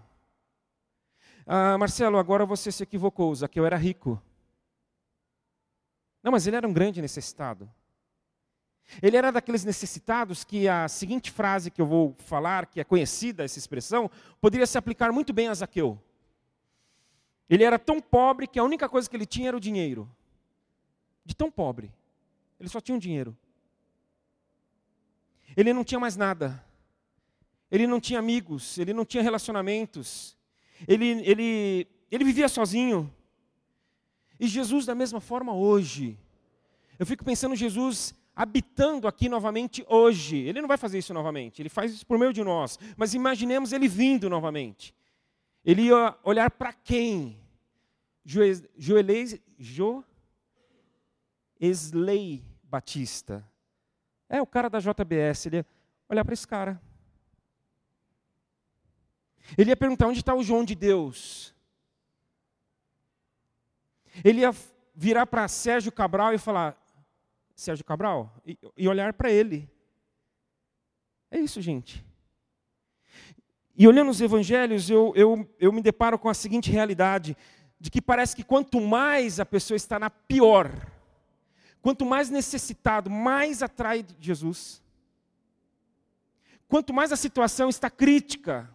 Ah, 1.46 1.78
Marcelo, 1.78 2.18
agora 2.18 2.46
você 2.46 2.72
se 2.72 2.84
equivocou, 2.84 3.34
Zaqueu 3.34 3.66
era 3.66 3.78
rico. 3.78 4.22
Não, 6.22 6.32
mas 6.32 6.46
ele 6.46 6.56
era 6.56 6.68
um 6.68 6.74
grande 6.74 7.02
necessitado. 7.02 7.70
Ele 9.02 9.16
era 9.16 9.32
daqueles 9.32 9.64
necessitados 9.64 10.44
que 10.44 10.68
a 10.68 10.88
seguinte 10.88 11.32
frase 11.32 11.70
que 11.70 11.82
eu 11.82 11.86
vou 11.86 12.16
falar, 12.20 12.66
que 12.66 12.80
é 12.80 12.84
conhecida 12.84 13.44
essa 13.44 13.60
expressão, 13.60 14.10
poderia 14.42 14.66
se 14.66 14.78
aplicar 14.78 15.12
muito 15.12 15.32
bem 15.32 15.48
a 15.48 15.54
Zaqueu. 15.54 16.02
Ele 17.50 17.64
era 17.64 17.80
tão 17.80 18.00
pobre 18.00 18.48
que 18.48 18.60
a 18.60 18.64
única 18.64 18.90
coisa 18.90 19.10
que 19.10 19.16
ele 19.16 19.26
tinha 19.26 19.50
era 19.50 19.58
o 19.58 19.60
dinheiro. 19.60 20.10
De 21.24 21.36
tão 21.36 21.50
pobre. 21.52 21.92
Ele 22.60 22.70
só 22.70 22.82
tinha 22.82 22.96
o 22.96 22.98
um 22.98 23.00
dinheiro. 23.00 23.36
Ele 25.56 25.74
não 25.74 25.84
tinha 25.84 26.00
mais 26.00 26.16
nada. 26.16 26.64
Ele 27.72 27.86
não 27.86 28.00
tinha 28.00 28.20
amigos, 28.20 28.78
ele 28.78 28.94
não 28.94 29.06
tinha 29.06 29.24
relacionamentos 29.24 30.38
ele, 30.88 31.22
ele, 31.28 31.88
ele 32.12 32.24
vivia 32.24 32.48
sozinho. 32.48 33.12
E 34.40 34.48
Jesus, 34.48 34.86
da 34.86 34.96
mesma 34.96 35.20
forma, 35.20 35.54
hoje. 35.54 36.18
Eu 36.98 37.06
fico 37.06 37.24
pensando 37.26 37.56
Jesus 37.56 38.14
habitando 38.36 39.08
aqui 39.08 39.28
novamente 39.28 39.84
hoje. 39.88 40.38
Ele 40.38 40.62
não 40.62 40.68
vai 40.68 40.78
fazer 40.78 40.98
isso 40.98 41.14
novamente, 41.14 41.62
ele 41.62 41.70
faz 41.70 41.94
isso 41.94 42.06
por 42.06 42.18
meio 42.18 42.32
de 42.32 42.44
nós. 42.44 42.80
Mas 42.96 43.14
imaginemos 43.14 43.74
ele 43.74 43.88
vindo 43.88 44.30
novamente. 44.30 44.94
Ele 45.66 45.84
ia 45.84 46.18
olhar 46.24 46.50
para 46.50 46.72
quem? 46.72 47.38
Joelei, 48.24 49.42
Jo 49.58 50.04
Esley 51.60 52.46
Batista. 52.64 53.46
É 54.30 54.42
o 54.42 54.48
cara 54.48 54.70
da 54.70 54.80
JBS. 54.80 55.48
Ele 55.48 55.58
ia 55.58 55.66
olhar 56.08 56.24
para 56.24 56.34
esse 56.34 56.48
cara. 56.48 56.82
Ele 59.58 59.72
ia 59.72 59.78
perguntar: 59.78 60.08
onde 60.08 60.20
está 60.20 60.34
o 60.34 60.44
João 60.44 60.64
de 60.64 60.76
Deus? 60.76 61.54
Ele 64.24 64.42
ia 64.42 64.54
virar 64.96 65.26
para 65.26 65.48
Sérgio 65.48 65.92
Cabral 65.92 66.34
e 66.34 66.38
falar: 66.38 66.78
Sérgio 67.56 67.86
Cabral? 67.86 68.34
E, 68.46 68.58
e 68.78 68.88
olhar 68.88 69.14
para 69.14 69.32
ele. 69.32 69.70
É 71.32 71.40
isso, 71.40 71.62
gente. 71.62 72.06
E 73.76 73.88
olhando 73.88 74.12
os 74.12 74.20
evangelhos, 74.20 74.90
eu, 74.90 75.14
eu, 75.16 75.50
eu 75.58 75.72
me 75.72 75.82
deparo 75.82 76.20
com 76.20 76.28
a 76.28 76.34
seguinte 76.34 76.70
realidade: 76.70 77.38
de 77.80 77.90
que 77.90 78.02
parece 78.02 78.36
que 78.36 78.44
quanto 78.44 78.82
mais 78.82 79.40
a 79.40 79.46
pessoa 79.46 79.78
está 79.78 79.98
na 79.98 80.10
pior, 80.10 80.70
quanto 81.82 82.06
mais 82.06 82.30
necessitado, 82.30 83.10
mais 83.10 83.64
atrai 83.64 84.06
Jesus. 84.20 84.82
Quanto 86.68 86.94
mais 86.94 87.12
a 87.12 87.16
situação 87.16 87.68
está 87.68 87.90
crítica, 87.90 88.70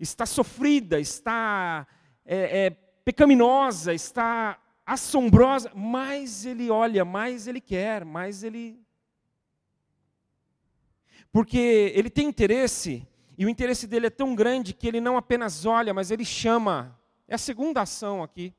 está 0.00 0.24
sofrida, 0.24 0.98
está 0.98 1.86
é, 2.24 2.66
é, 2.66 2.70
pecaminosa, 3.04 3.92
está 3.92 4.58
assombrosa, 4.84 5.70
mais 5.74 6.46
ele 6.46 6.70
olha, 6.70 7.04
mais 7.04 7.46
ele 7.46 7.60
quer, 7.60 8.04
mais 8.04 8.42
ele. 8.42 8.80
Porque 11.30 11.92
ele 11.94 12.10
tem 12.10 12.26
interesse 12.26 13.06
e 13.36 13.44
o 13.44 13.48
interesse 13.48 13.86
dele 13.86 14.06
é 14.06 14.10
tão 14.10 14.34
grande 14.34 14.74
que 14.74 14.88
ele 14.88 15.00
não 15.00 15.16
apenas 15.16 15.64
olha, 15.64 15.94
mas 15.94 16.10
ele 16.10 16.24
chama. 16.24 16.98
É 17.28 17.34
a 17.34 17.38
segunda 17.38 17.82
ação 17.82 18.22
aqui. 18.22 18.52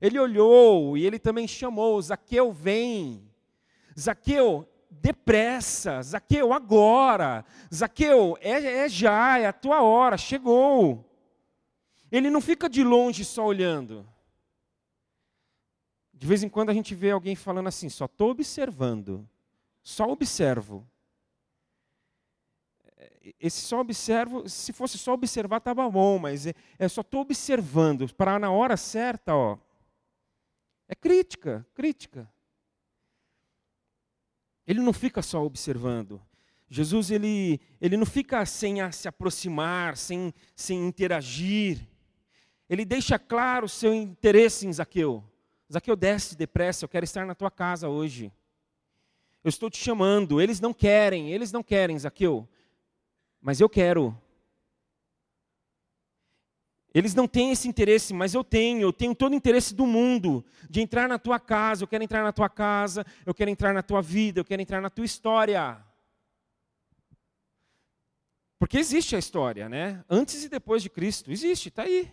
Ele 0.00 0.18
olhou 0.18 0.96
e 0.96 1.04
ele 1.04 1.18
também 1.18 1.48
chamou: 1.48 2.00
Zaqueu, 2.00 2.52
vem. 2.52 3.28
Zaqueu, 3.98 4.67
depressa. 4.90 6.02
Zaqueu, 6.02 6.52
agora. 6.52 7.44
Zaqueu, 7.72 8.36
é, 8.40 8.84
é 8.84 8.88
já, 8.88 9.38
é 9.38 9.46
a 9.46 9.52
tua 9.52 9.82
hora, 9.82 10.16
chegou. 10.16 11.04
Ele 12.10 12.30
não 12.30 12.40
fica 12.40 12.68
de 12.68 12.82
longe 12.82 13.24
só 13.24 13.44
olhando. 13.44 14.08
De 16.12 16.26
vez 16.26 16.42
em 16.42 16.48
quando 16.48 16.70
a 16.70 16.74
gente 16.74 16.94
vê 16.94 17.10
alguém 17.10 17.36
falando 17.36 17.68
assim: 17.68 17.88
só 17.88 18.06
estou 18.06 18.30
observando, 18.30 19.28
só 19.82 20.04
observo 20.10 20.86
esse 23.40 23.60
só 23.60 23.80
observo, 23.80 24.48
se 24.48 24.72
fosse 24.72 24.96
só 24.96 25.12
observar 25.12 25.58
estava 25.58 25.88
bom, 25.90 26.18
mas 26.18 26.46
é, 26.46 26.54
é 26.78 26.88
só 26.88 27.00
estou 27.00 27.20
observando, 27.20 28.12
para 28.14 28.38
na 28.38 28.50
hora 28.50 28.76
certa, 28.76 29.34
ó. 29.34 29.58
É 30.88 30.94
crítica, 30.94 31.66
crítica. 31.74 32.30
Ele 34.68 34.80
não 34.80 34.92
fica 34.92 35.20
só 35.22 35.44
observando. 35.44 36.22
Jesus 36.70 37.10
ele, 37.10 37.60
ele 37.80 37.96
não 37.96 38.06
fica 38.06 38.44
sem 38.46 38.80
a, 38.80 38.92
se 38.92 39.08
aproximar, 39.08 39.96
sem, 39.96 40.32
sem 40.54 40.86
interagir. 40.86 41.80
Ele 42.70 42.84
deixa 42.84 43.18
claro 43.18 43.66
o 43.66 43.68
seu 43.68 43.92
interesse 43.92 44.66
em 44.66 44.72
Zaqueu. 44.72 45.24
Zaqueu, 45.72 45.96
desce 45.96 46.36
depressa, 46.36 46.84
eu 46.84 46.88
quero 46.88 47.04
estar 47.04 47.26
na 47.26 47.34
tua 47.34 47.50
casa 47.50 47.88
hoje. 47.88 48.30
Eu 49.42 49.48
estou 49.48 49.70
te 49.70 49.78
chamando. 49.78 50.40
Eles 50.40 50.60
não 50.60 50.74
querem, 50.74 51.32
eles 51.32 51.50
não 51.50 51.62
querem, 51.62 51.98
Zaqueu 51.98 52.46
mas 53.40 53.60
eu 53.60 53.68
quero. 53.68 54.16
Eles 56.94 57.14
não 57.14 57.28
têm 57.28 57.52
esse 57.52 57.68
interesse, 57.68 58.14
mas 58.14 58.34
eu 58.34 58.42
tenho. 58.42 58.80
Eu 58.80 58.92
tenho 58.92 59.14
todo 59.14 59.32
o 59.32 59.36
interesse 59.36 59.74
do 59.74 59.86
mundo 59.86 60.44
de 60.68 60.80
entrar 60.80 61.08
na 61.08 61.18
tua 61.18 61.38
casa. 61.38 61.84
Eu 61.84 61.88
quero 61.88 62.02
entrar 62.02 62.22
na 62.22 62.32
tua 62.32 62.48
casa, 62.48 63.04
eu 63.26 63.34
quero 63.34 63.50
entrar 63.50 63.74
na 63.74 63.82
tua 63.82 64.00
vida, 64.00 64.40
eu 64.40 64.44
quero 64.44 64.62
entrar 64.62 64.80
na 64.80 64.90
tua 64.90 65.04
história. 65.04 65.78
Porque 68.58 68.78
existe 68.78 69.14
a 69.14 69.18
história, 69.18 69.68
né? 69.68 70.04
Antes 70.08 70.44
e 70.44 70.48
depois 70.48 70.82
de 70.82 70.90
Cristo. 70.90 71.30
Existe, 71.30 71.68
está 71.68 71.82
aí. 71.82 72.10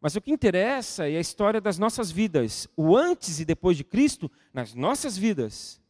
Mas 0.00 0.14
o 0.14 0.20
que 0.20 0.30
interessa 0.30 1.08
é 1.08 1.16
a 1.16 1.20
história 1.20 1.60
das 1.60 1.78
nossas 1.78 2.10
vidas. 2.10 2.68
O 2.76 2.96
antes 2.96 3.40
e 3.40 3.44
depois 3.44 3.76
de 3.76 3.84
Cristo 3.84 4.30
nas 4.52 4.74
nossas 4.74 5.16
vidas. 5.16 5.80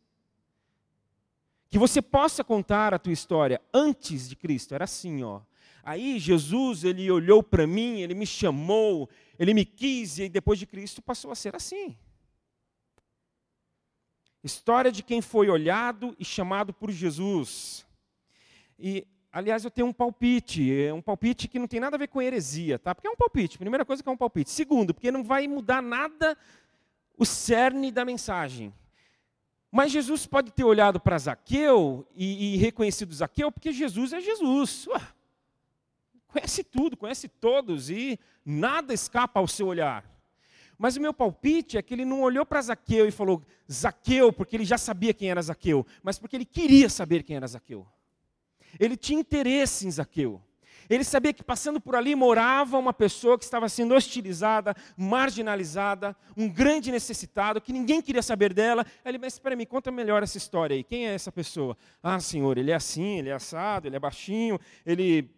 Que 1.69 1.79
você 1.79 2.01
possa 2.01 2.45
contar 2.45 2.95
a 2.95 2.99
tua 2.99 3.13
história 3.13 3.61
antes 3.73 4.29
de 4.29 4.37
Cristo. 4.37 4.75
Era 4.75 4.85
assim, 4.85 5.23
ó. 5.23 5.41
Aí 5.83 6.19
Jesus, 6.19 6.85
ele 6.85 7.11
olhou 7.11 7.43
para 7.43 7.67
mim, 7.67 8.01
ele 8.01 8.15
me 8.15 8.27
chamou, 8.27 9.09
ele 9.39 9.53
me 9.53 9.65
quis 9.65 10.19
e 10.19 10.29
depois 10.29 10.59
de 10.59 10.67
Cristo 10.67 11.03
passou 11.03 11.33
a 11.33 11.35
ser 11.35 11.57
assim. 11.57 11.97
História 14.45 14.91
de 14.91 15.03
quem 15.03 15.21
foi 15.21 15.49
olhado 15.49 16.15
e 16.19 16.25
chamado 16.25 16.73
por 16.73 16.91
Jesus. 16.91 17.87
E, 18.79 19.07
aliás, 19.33 19.65
eu 19.65 19.71
tenho 19.71 19.87
um 19.87 19.93
palpite, 19.93 20.73
é 20.73 20.93
um 20.93 21.03
palpite 21.03 21.47
que 21.47 21.59
não 21.59 21.69
tem 21.69 21.79
nada 21.79 21.97
a 21.97 21.99
ver 21.99 22.09
com 22.09 22.21
heresia, 22.23 22.79
tá? 22.79 22.95
Porque 22.95 23.07
é 23.07 23.11
um 23.11 23.17
palpite. 23.17 23.59
Primeira 23.59 23.85
coisa 23.85 24.03
que 24.03 24.09
é 24.09 24.13
um 24.13 24.17
palpite. 24.17 24.51
Segundo, 24.51 24.93
porque 24.93 25.11
não 25.11 25.23
vai 25.23 25.47
mudar 25.47 25.81
nada 25.81 26.37
o 27.17 27.25
cerne 27.25 27.93
da 27.93 28.05
mensagem. 28.05 28.73
Mas 29.71 29.91
Jesus 29.91 30.27
pode 30.27 30.51
ter 30.53 30.65
olhado 30.65 31.01
para 31.01 31.19
Zaqueu 31.19 32.07
e, 32.15 32.55
e, 32.55 32.57
reconhecido 32.57 33.15
Zaqueu, 33.15 33.51
porque 33.51 33.73
Jesus 33.73 34.13
é 34.13 34.21
Jesus. 34.21 34.87
Ué, 34.89 35.01
conhece 36.33 36.65
tudo, 36.65 36.97
conhece 36.97 37.29
todos 37.29 37.91
e 37.91 38.19
nada 38.45 38.93
escapa 38.93 39.39
ao 39.39 39.47
seu 39.47 39.67
olhar. 39.67 40.05
Mas 40.79 40.97
o 40.97 41.01
meu 41.01 41.15
palpite 41.15 41.79
é 41.79 41.83
que 41.83 41.95
ele 41.95 42.05
não 42.05 42.23
olhou 42.23 42.45
para 42.45 42.61
Zaqueu 42.61 43.07
e 43.07 43.13
falou 43.13 43.43
Zaqueu, 43.71 44.33
porque 44.33 44.57
ele 44.57 44.65
já 44.65 44.79
sabia 44.79 45.15
quem 45.15 45.31
era 45.31 45.41
Zaqueu, 45.41 45.87
mas 46.03 46.19
porque 46.19 46.35
ele 46.35 46.45
queria 46.45 46.89
saber 46.89 47.23
quem 47.23 47.37
era 47.37 47.47
Zaqueu. 47.47 47.87
Ele 48.81 48.97
tinha 48.97 49.21
interesse 49.21 49.87
em 49.87 49.91
Zaqueu. 49.91 50.43
Ele 50.89 51.05
sabia 51.05 51.33
que 51.33 51.43
passando 51.43 51.81
por 51.81 51.95
ali 51.95 52.15
morava 52.15 52.79
uma 52.79 52.93
pessoa 52.93 53.39
que 53.39 53.45
estava 53.45 53.69
sendo 53.69 53.95
hostilizada, 53.95 54.75
marginalizada, 54.97 56.17
um 56.37 56.49
grande 56.49 56.91
necessitado, 56.91 57.61
que 57.61 57.73
ninguém 57.73 58.03
queria 58.03 58.23
saber 58.23 58.53
dela. 58.53 58.85
Ele, 59.05 59.19
mas 59.19 59.35
espera 59.35 59.57
me 59.57 59.67
conta 59.67 59.91
melhor 59.91 60.23
essa 60.23 60.37
história 60.37 60.75
aí. 60.75 60.83
Quem 60.83 61.07
é 61.07 61.15
essa 61.15 61.31
pessoa? 61.31 61.77
Ah, 62.03 62.19
senhor, 62.21 62.59
ele 62.59 62.71
é 62.71 62.75
assim, 62.75 63.19
ele 63.19 63.29
é 63.29 63.33
assado, 63.33 63.87
ele 63.87 63.97
é 63.97 64.01
baixinho, 64.01 64.59
ele. 64.85 65.31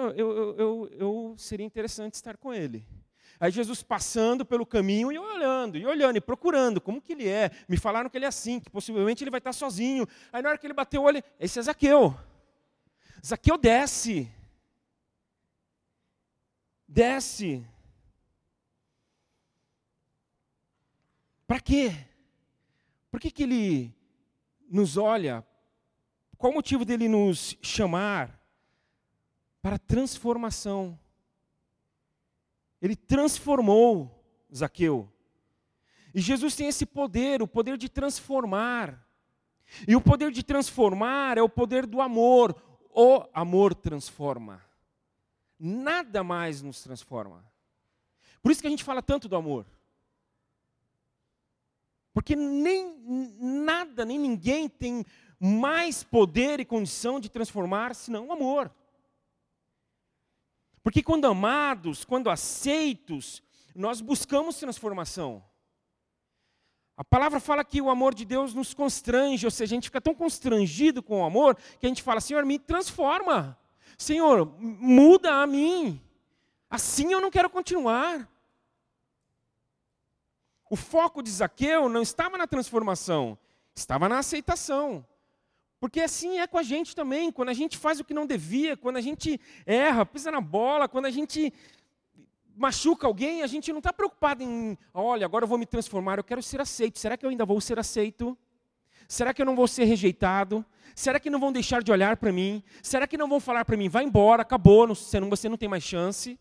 Eu, 0.00 0.36
eu, 0.36 0.56
eu, 0.56 0.90
eu 0.98 1.34
seria 1.36 1.66
interessante 1.66 2.14
estar 2.14 2.36
com 2.36 2.52
ele. 2.52 2.86
Aí 3.38 3.50
Jesus 3.50 3.82
passando 3.82 4.44
pelo 4.44 4.66
caminho 4.66 5.10
e 5.10 5.18
olhando, 5.18 5.78
e 5.78 5.86
olhando, 5.86 6.16
e 6.16 6.20
procurando, 6.20 6.80
como 6.80 7.00
que 7.00 7.12
ele 7.12 7.26
é. 7.26 7.50
Me 7.66 7.78
falaram 7.78 8.10
que 8.10 8.18
ele 8.18 8.26
é 8.26 8.28
assim, 8.28 8.60
que 8.60 8.68
possivelmente 8.68 9.24
ele 9.24 9.30
vai 9.30 9.38
estar 9.38 9.52
sozinho. 9.52 10.06
Aí 10.32 10.42
na 10.42 10.50
hora 10.50 10.58
que 10.58 10.66
ele 10.66 10.74
bateu 10.74 11.02
o 11.02 11.04
olho, 11.04 11.22
esse 11.38 11.58
é 11.58 11.62
Zaqueu. 11.62 12.14
Zaqueu 13.24 13.56
desce. 13.56 14.30
Desce. 16.86 17.66
Para 21.46 21.60
quê? 21.60 21.92
Por 23.10 23.20
que, 23.20 23.30
que 23.30 23.42
ele 23.42 23.94
nos 24.70 24.96
olha? 24.96 25.44
Qual 26.36 26.52
o 26.52 26.54
motivo 26.54 26.84
dele 26.84 27.08
nos 27.08 27.56
chamar? 27.60 28.39
Para 29.62 29.78
transformação. 29.78 30.98
Ele 32.80 32.96
transformou 32.96 34.24
Zaqueu. 34.54 35.08
E 36.14 36.20
Jesus 36.20 36.56
tem 36.56 36.66
esse 36.66 36.84
poder, 36.84 37.42
o 37.42 37.48
poder 37.48 37.76
de 37.76 37.88
transformar. 37.88 39.06
E 39.86 39.94
o 39.94 40.00
poder 40.00 40.32
de 40.32 40.42
transformar 40.42 41.38
é 41.38 41.42
o 41.42 41.48
poder 41.48 41.86
do 41.86 42.00
amor, 42.00 42.60
o 42.90 43.24
amor 43.32 43.74
transforma. 43.74 44.60
Nada 45.58 46.24
mais 46.24 46.62
nos 46.62 46.82
transforma. 46.82 47.44
Por 48.42 48.50
isso 48.50 48.60
que 48.60 48.66
a 48.66 48.70
gente 48.70 48.82
fala 48.82 49.02
tanto 49.02 49.28
do 49.28 49.36
amor. 49.36 49.66
Porque 52.12 52.34
nem 52.34 52.98
nada, 53.38 54.04
nem 54.04 54.18
ninguém 54.18 54.68
tem 54.68 55.04
mais 55.38 56.02
poder 56.02 56.58
e 56.58 56.64
condição 56.64 57.20
de 57.20 57.28
transformar 57.28 57.94
senão 57.94 58.28
o 58.28 58.32
amor. 58.32 58.70
Porque 60.90 61.04
quando 61.04 61.24
amados, 61.24 62.04
quando 62.04 62.28
aceitos, 62.28 63.40
nós 63.76 64.00
buscamos 64.00 64.58
transformação. 64.58 65.40
A 66.96 67.04
palavra 67.04 67.38
fala 67.38 67.64
que 67.64 67.80
o 67.80 67.88
amor 67.88 68.12
de 68.12 68.24
Deus 68.24 68.54
nos 68.54 68.74
constrange, 68.74 69.46
ou 69.46 69.52
seja, 69.52 69.72
a 69.72 69.76
gente 69.76 69.84
fica 69.84 70.00
tão 70.00 70.12
constrangido 70.12 71.00
com 71.00 71.20
o 71.20 71.24
amor 71.24 71.54
que 71.78 71.86
a 71.86 71.88
gente 71.88 72.02
fala: 72.02 72.20
Senhor, 72.20 72.44
me 72.44 72.58
transforma. 72.58 73.56
Senhor, 73.96 74.44
muda 74.58 75.32
a 75.40 75.46
mim. 75.46 76.02
Assim 76.68 77.12
eu 77.12 77.20
não 77.20 77.30
quero 77.30 77.48
continuar. 77.48 78.28
O 80.68 80.74
foco 80.74 81.22
de 81.22 81.30
Zaqueu 81.30 81.88
não 81.88 82.02
estava 82.02 82.36
na 82.36 82.48
transformação, 82.48 83.38
estava 83.76 84.08
na 84.08 84.18
aceitação. 84.18 85.06
Porque 85.80 86.00
assim 86.00 86.38
é 86.38 86.46
com 86.46 86.58
a 86.58 86.62
gente 86.62 86.94
também, 86.94 87.32
quando 87.32 87.48
a 87.48 87.54
gente 87.54 87.78
faz 87.78 87.98
o 87.98 88.04
que 88.04 88.12
não 88.12 88.26
devia, 88.26 88.76
quando 88.76 88.98
a 88.98 89.00
gente 89.00 89.40
erra, 89.64 90.04
pisa 90.04 90.30
na 90.30 90.40
bola, 90.40 90.86
quando 90.86 91.06
a 91.06 91.10
gente 91.10 91.50
machuca 92.54 93.06
alguém, 93.06 93.42
a 93.42 93.46
gente 93.46 93.72
não 93.72 93.78
está 93.78 93.90
preocupado 93.90 94.42
em, 94.42 94.76
olha, 94.92 95.24
agora 95.24 95.44
eu 95.44 95.48
vou 95.48 95.56
me 95.56 95.64
transformar, 95.64 96.18
eu 96.18 96.24
quero 96.24 96.42
ser 96.42 96.60
aceito. 96.60 96.98
Será 96.98 97.16
que 97.16 97.24
eu 97.24 97.30
ainda 97.30 97.46
vou 97.46 97.58
ser 97.62 97.78
aceito? 97.78 98.36
Será 99.08 99.32
que 99.32 99.40
eu 99.40 99.46
não 99.46 99.56
vou 99.56 99.66
ser 99.66 99.84
rejeitado? 99.84 100.62
Será 100.94 101.18
que 101.18 101.30
não 101.30 101.40
vão 101.40 101.50
deixar 101.50 101.82
de 101.82 101.90
olhar 101.90 102.18
para 102.18 102.30
mim? 102.30 102.62
Será 102.82 103.06
que 103.06 103.16
não 103.16 103.26
vão 103.26 103.40
falar 103.40 103.64
para 103.64 103.76
mim, 103.78 103.88
vai 103.88 104.04
embora, 104.04 104.42
acabou, 104.42 104.86
você 104.88 105.18
não, 105.18 105.30
você 105.30 105.48
não 105.48 105.56
tem 105.56 105.68
mais 105.68 105.82
chance? 105.82 106.38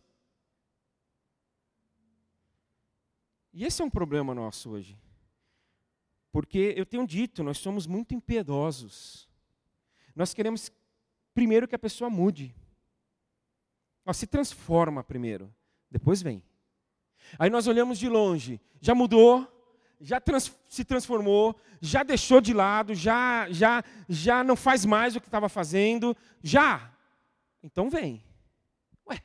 E 3.53 3.63
esse 3.63 3.81
é 3.81 3.85
um 3.85 3.89
problema 3.89 4.35
nosso 4.35 4.71
hoje. 4.71 4.99
Porque 6.29 6.73
eu 6.75 6.85
tenho 6.85 7.07
dito, 7.07 7.41
nós 7.41 7.57
somos 7.57 7.87
muito 7.87 8.13
impiedosos. 8.13 9.28
Nós 10.19 10.33
queremos 10.33 10.69
primeiro 11.33 11.65
que 11.65 11.75
a 11.75 11.79
pessoa 11.79 12.09
mude. 12.09 12.53
Ó, 14.05 14.11
se 14.11 14.27
transforma 14.27 15.01
primeiro, 15.01 15.49
depois 15.89 16.21
vem. 16.21 16.43
Aí 17.39 17.49
nós 17.49 17.67
olhamos 17.67 17.97
de 17.97 18.09
longe, 18.09 18.59
já 18.81 18.93
mudou, 18.93 19.47
já 19.97 20.19
trans, 20.19 20.53
se 20.67 20.83
transformou, 20.83 21.57
já 21.79 22.03
deixou 22.03 22.41
de 22.41 22.53
lado, 22.53 22.93
já, 22.93 23.49
já, 23.49 23.81
já 24.09 24.43
não 24.43 24.57
faz 24.57 24.83
mais 24.83 25.15
o 25.15 25.21
que 25.21 25.27
estava 25.29 25.47
fazendo, 25.47 26.13
já. 26.43 26.93
Então 27.63 27.89
vem. 27.89 28.21
Ué. 29.07 29.23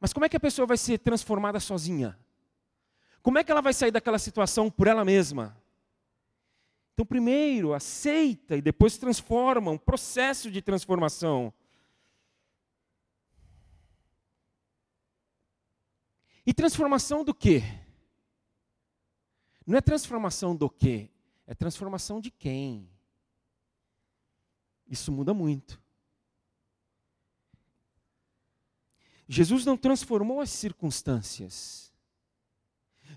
Mas 0.00 0.12
como 0.12 0.26
é 0.26 0.28
que 0.28 0.36
a 0.36 0.40
pessoa 0.40 0.66
vai 0.66 0.76
ser 0.76 0.98
transformada 0.98 1.60
sozinha? 1.60 2.18
Como 3.22 3.38
é 3.38 3.44
que 3.44 3.52
ela 3.52 3.62
vai 3.62 3.72
sair 3.72 3.92
daquela 3.92 4.18
situação 4.18 4.68
por 4.68 4.88
ela 4.88 5.04
mesma? 5.04 5.61
Então, 6.94 7.06
primeiro, 7.06 7.72
aceita 7.72 8.56
e 8.56 8.62
depois 8.62 8.98
transforma, 8.98 9.70
um 9.70 9.78
processo 9.78 10.50
de 10.50 10.60
transformação. 10.60 11.52
E 16.44 16.52
transformação 16.52 17.24
do 17.24 17.32
quê? 17.34 17.62
Não 19.66 19.78
é 19.78 19.80
transformação 19.80 20.56
do 20.56 20.68
quê? 20.68 21.08
É 21.46 21.54
transformação 21.54 22.20
de 22.20 22.30
quem? 22.30 22.90
Isso 24.86 25.10
muda 25.12 25.32
muito. 25.32 25.80
Jesus 29.26 29.64
não 29.64 29.76
transformou 29.76 30.40
as 30.40 30.50
circunstâncias. 30.50 31.91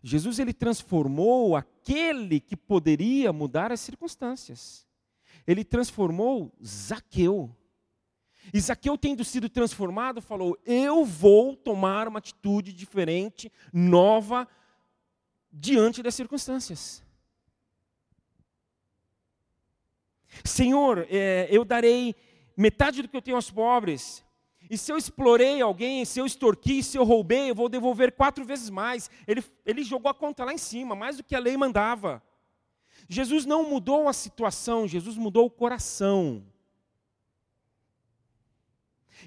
Jesus 0.07 0.37
ele 0.37 0.53
transformou 0.53 1.55
aquele 1.55 2.39
que 2.39 2.55
poderia 2.55 3.33
mudar 3.33 3.71
as 3.71 3.79
circunstâncias. 3.79 4.85
Ele 5.47 5.63
transformou 5.63 6.53
Zaqueu. 6.63 7.55
E 8.53 8.59
Zaqueu, 8.59 8.99
tendo 8.99 9.25
sido 9.25 9.49
transformado, 9.49 10.21
falou: 10.21 10.59
Eu 10.63 11.03
vou 11.03 11.55
tomar 11.55 12.07
uma 12.07 12.19
atitude 12.19 12.71
diferente, 12.71 13.51
nova, 13.73 14.47
diante 15.51 16.03
das 16.03 16.13
circunstâncias. 16.13 17.03
Senhor, 20.43 21.07
é, 21.09 21.47
eu 21.49 21.65
darei 21.65 22.15
metade 22.55 23.01
do 23.01 23.07
que 23.07 23.17
eu 23.17 23.23
tenho 23.23 23.37
aos 23.37 23.49
pobres. 23.49 24.23
E 24.69 24.77
se 24.77 24.91
eu 24.91 24.97
explorei 24.97 25.61
alguém, 25.61 26.05
se 26.05 26.19
eu 26.19 26.25
extorqui, 26.25 26.81
se 26.81 26.97
eu 26.97 27.03
roubei, 27.03 27.49
eu 27.49 27.55
vou 27.55 27.69
devolver 27.69 28.11
quatro 28.11 28.43
vezes 28.43 28.69
mais. 28.69 29.09
Ele, 29.27 29.43
ele 29.65 29.83
jogou 29.83 30.09
a 30.09 30.13
conta 30.13 30.43
lá 30.43 30.53
em 30.53 30.57
cima, 30.57 30.95
mais 30.95 31.17
do 31.17 31.23
que 31.23 31.35
a 31.35 31.39
lei 31.39 31.55
mandava. 31.55 32.21
Jesus 33.07 33.45
não 33.45 33.69
mudou 33.69 34.07
a 34.07 34.13
situação, 34.13 34.87
Jesus 34.87 35.17
mudou 35.17 35.45
o 35.45 35.49
coração. 35.49 36.43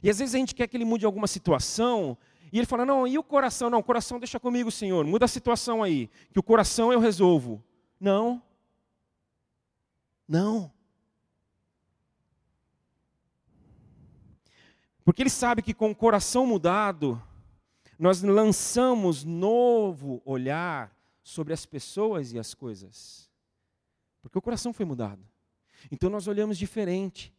E 0.02 0.10
às 0.10 0.18
vezes 0.18 0.34
a 0.34 0.38
gente 0.38 0.54
quer 0.54 0.66
que 0.66 0.76
ele 0.76 0.84
mude 0.84 1.04
alguma 1.04 1.26
situação, 1.26 2.16
e 2.52 2.58
ele 2.58 2.66
fala: 2.66 2.84
Não, 2.84 3.06
e 3.06 3.18
o 3.18 3.22
coração? 3.22 3.70
Não, 3.70 3.78
o 3.78 3.84
coração 3.84 4.18
deixa 4.18 4.40
comigo, 4.40 4.70
Senhor. 4.70 5.04
Muda 5.04 5.24
a 5.24 5.28
situação 5.28 5.82
aí, 5.82 6.10
que 6.32 6.38
o 6.38 6.42
coração 6.42 6.92
eu 6.92 6.98
resolvo. 6.98 7.62
Não. 8.00 8.42
Não. 10.26 10.72
Porque 15.08 15.22
ele 15.22 15.30
sabe 15.30 15.62
que 15.62 15.72
com 15.72 15.90
o 15.90 15.96
coração 15.96 16.44
mudado, 16.44 17.18
nós 17.98 18.20
lançamos 18.20 19.24
novo 19.24 20.20
olhar 20.22 20.94
sobre 21.22 21.54
as 21.54 21.64
pessoas 21.64 22.34
e 22.34 22.38
as 22.38 22.52
coisas. 22.52 23.30
Porque 24.20 24.36
o 24.36 24.42
coração 24.42 24.70
foi 24.70 24.84
mudado. 24.84 25.26
Então 25.90 26.10
nós 26.10 26.28
olhamos 26.28 26.58
diferente 26.58 27.34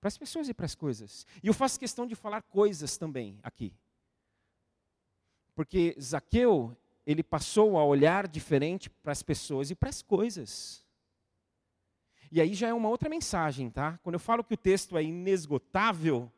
para 0.00 0.06
as 0.06 0.16
pessoas 0.16 0.48
e 0.48 0.54
para 0.54 0.66
as 0.66 0.76
coisas. 0.76 1.26
E 1.42 1.48
eu 1.48 1.52
faço 1.52 1.80
questão 1.80 2.06
de 2.06 2.14
falar 2.14 2.42
coisas 2.42 2.96
também 2.96 3.40
aqui. 3.42 3.74
Porque 5.52 5.96
Zaqueu, 6.00 6.76
ele 7.04 7.24
passou 7.24 7.76
a 7.76 7.84
olhar 7.84 8.28
diferente 8.28 8.88
para 8.88 9.10
as 9.10 9.20
pessoas 9.20 9.68
e 9.68 9.74
para 9.74 9.88
as 9.88 10.00
coisas. 10.00 10.86
E 12.30 12.40
aí 12.40 12.54
já 12.54 12.68
é 12.68 12.72
uma 12.72 12.88
outra 12.88 13.08
mensagem, 13.08 13.68
tá? 13.68 13.98
Quando 14.04 14.14
eu 14.14 14.20
falo 14.20 14.44
que 14.44 14.54
o 14.54 14.56
texto 14.56 14.96
é 14.96 15.02
inesgotável, 15.02 16.30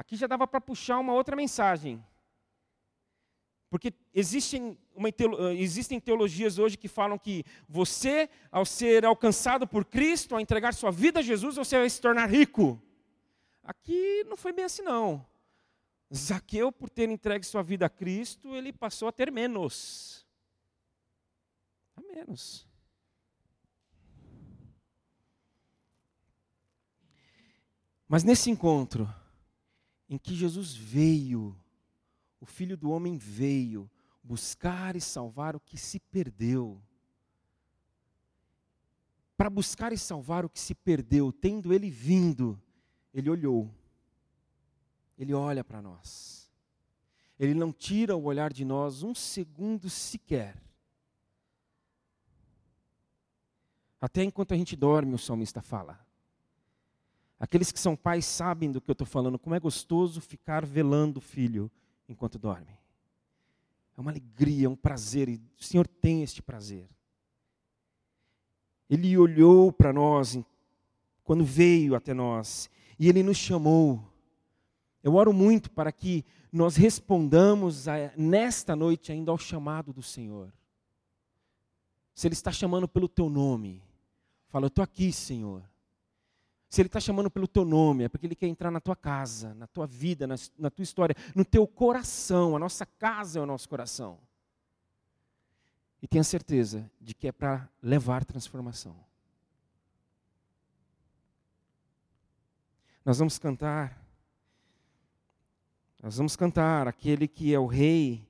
aqui 0.00 0.16
já 0.16 0.26
dava 0.26 0.46
para 0.46 0.60
puxar 0.62 0.98
uma 0.98 1.12
outra 1.12 1.36
mensagem. 1.36 2.02
Porque 3.68 3.92
existem, 4.14 4.76
uma, 4.96 5.10
existem 5.52 6.00
teologias 6.00 6.58
hoje 6.58 6.78
que 6.78 6.88
falam 6.88 7.18
que 7.18 7.44
você, 7.68 8.28
ao 8.50 8.64
ser 8.64 9.04
alcançado 9.04 9.68
por 9.68 9.84
Cristo, 9.84 10.34
ao 10.34 10.40
entregar 10.40 10.72
sua 10.72 10.90
vida 10.90 11.20
a 11.20 11.22
Jesus, 11.22 11.56
você 11.56 11.78
vai 11.78 11.88
se 11.88 12.00
tornar 12.00 12.26
rico. 12.26 12.82
Aqui 13.62 14.24
não 14.24 14.38
foi 14.38 14.52
bem 14.52 14.64
assim, 14.64 14.82
não. 14.82 15.24
Zaqueu, 16.12 16.72
por 16.72 16.88
ter 16.88 17.08
entregue 17.10 17.44
sua 17.44 17.62
vida 17.62 17.86
a 17.86 17.90
Cristo, 17.90 18.56
ele 18.56 18.72
passou 18.72 19.06
a 19.06 19.12
ter 19.12 19.30
menos. 19.30 20.26
A 21.94 22.00
menos. 22.00 22.66
Mas 28.08 28.24
nesse 28.24 28.50
encontro, 28.50 29.08
em 30.10 30.18
que 30.18 30.34
Jesus 30.34 30.74
veio, 30.74 31.56
o 32.38 32.44
Filho 32.44 32.76
do 32.76 32.90
Homem 32.90 33.16
veio 33.16 33.90
buscar 34.22 34.94
e 34.94 35.00
salvar 35.00 35.56
o 35.56 35.60
que 35.60 35.78
se 35.78 35.98
perdeu. 35.98 36.82
Para 39.38 39.48
buscar 39.48 39.90
e 39.90 39.96
salvar 39.96 40.44
o 40.44 40.50
que 40.50 40.60
se 40.60 40.74
perdeu, 40.74 41.32
tendo 41.32 41.72
ele 41.72 41.88
vindo, 41.88 42.60
ele 43.14 43.30
olhou 43.30 43.72
ele 45.20 45.34
olha 45.34 45.62
para 45.62 45.82
nós. 45.82 46.50
Ele 47.38 47.52
não 47.52 47.70
tira 47.72 48.16
o 48.16 48.24
olhar 48.24 48.50
de 48.50 48.64
nós 48.64 49.02
um 49.02 49.14
segundo 49.14 49.90
sequer. 49.90 50.56
Até 54.00 54.24
enquanto 54.24 54.54
a 54.54 54.56
gente 54.56 54.74
dorme, 54.74 55.14
o 55.14 55.18
salmista 55.18 55.60
fala. 55.60 56.00
Aqueles 57.40 57.72
que 57.72 57.80
são 57.80 57.96
pais 57.96 58.26
sabem 58.26 58.70
do 58.70 58.82
que 58.82 58.90
eu 58.90 58.92
estou 58.92 59.06
falando, 59.06 59.38
como 59.38 59.56
é 59.56 59.60
gostoso 59.60 60.20
ficar 60.20 60.66
velando 60.66 61.18
o 61.18 61.22
filho 61.22 61.70
enquanto 62.06 62.38
dorme. 62.38 62.78
É 63.96 64.00
uma 64.00 64.10
alegria, 64.10 64.68
um 64.68 64.76
prazer, 64.76 65.28
e 65.30 65.40
o 65.58 65.64
Senhor 65.64 65.88
tem 65.88 66.22
este 66.22 66.42
prazer. 66.42 66.86
Ele 68.90 69.16
olhou 69.16 69.72
para 69.72 69.90
nós 69.90 70.38
quando 71.24 71.42
veio 71.42 71.94
até 71.94 72.12
nós, 72.12 72.68
e 72.98 73.08
ele 73.08 73.22
nos 73.22 73.38
chamou. 73.38 74.04
Eu 75.02 75.14
oro 75.14 75.32
muito 75.32 75.70
para 75.70 75.90
que 75.90 76.24
nós 76.52 76.76
respondamos 76.76 77.88
a, 77.88 78.12
nesta 78.16 78.76
noite 78.76 79.12
ainda 79.12 79.30
ao 79.30 79.38
chamado 79.38 79.92
do 79.92 80.02
Senhor. 80.02 80.52
Se 82.14 82.26
Ele 82.26 82.34
está 82.34 82.52
chamando 82.52 82.86
pelo 82.86 83.08
teu 83.08 83.30
nome, 83.30 83.82
fala, 84.48 84.66
eu 84.66 84.68
estou 84.68 84.82
aqui, 84.82 85.10
Senhor. 85.12 85.62
Se 86.70 86.80
Ele 86.80 86.86
está 86.86 87.00
chamando 87.00 87.28
pelo 87.28 87.48
teu 87.48 87.64
nome, 87.64 88.04
é 88.04 88.08
porque 88.08 88.26
Ele 88.28 88.36
quer 88.36 88.46
entrar 88.46 88.70
na 88.70 88.80
tua 88.80 88.94
casa, 88.94 89.52
na 89.54 89.66
tua 89.66 89.88
vida, 89.88 90.24
na, 90.24 90.36
na 90.56 90.70
tua 90.70 90.84
história, 90.84 91.16
no 91.34 91.44
teu 91.44 91.66
coração. 91.66 92.54
A 92.54 92.60
nossa 92.60 92.86
casa 92.86 93.40
é 93.40 93.42
o 93.42 93.46
nosso 93.46 93.68
coração. 93.68 94.20
E 96.00 96.06
tenha 96.06 96.22
certeza 96.22 96.88
de 97.00 97.12
que 97.12 97.26
é 97.26 97.32
para 97.32 97.68
levar 97.82 98.24
transformação. 98.24 98.96
Nós 103.04 103.18
vamos 103.18 103.36
cantar 103.36 103.98
nós 106.02 106.16
vamos 106.16 106.34
cantar 106.34 106.88
aquele 106.88 107.28
que 107.28 107.52
é 107.52 107.58
o 107.58 107.66
rei, 107.66 108.26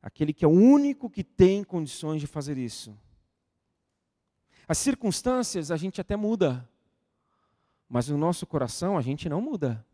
aquele 0.00 0.32
que 0.32 0.42
é 0.42 0.48
o 0.48 0.50
único 0.50 1.10
que 1.10 1.22
tem 1.22 1.62
condições 1.62 2.20
de 2.20 2.26
fazer 2.26 2.56
isso. 2.56 2.98
As 4.66 4.78
circunstâncias 4.78 5.70
a 5.70 5.76
gente 5.76 6.00
até 6.00 6.16
muda, 6.16 6.66
mas 7.90 8.08
o 8.08 8.16
nosso 8.16 8.46
coração 8.46 8.96
a 8.96 9.02
gente 9.02 9.28
não 9.28 9.40
muda. 9.40 9.84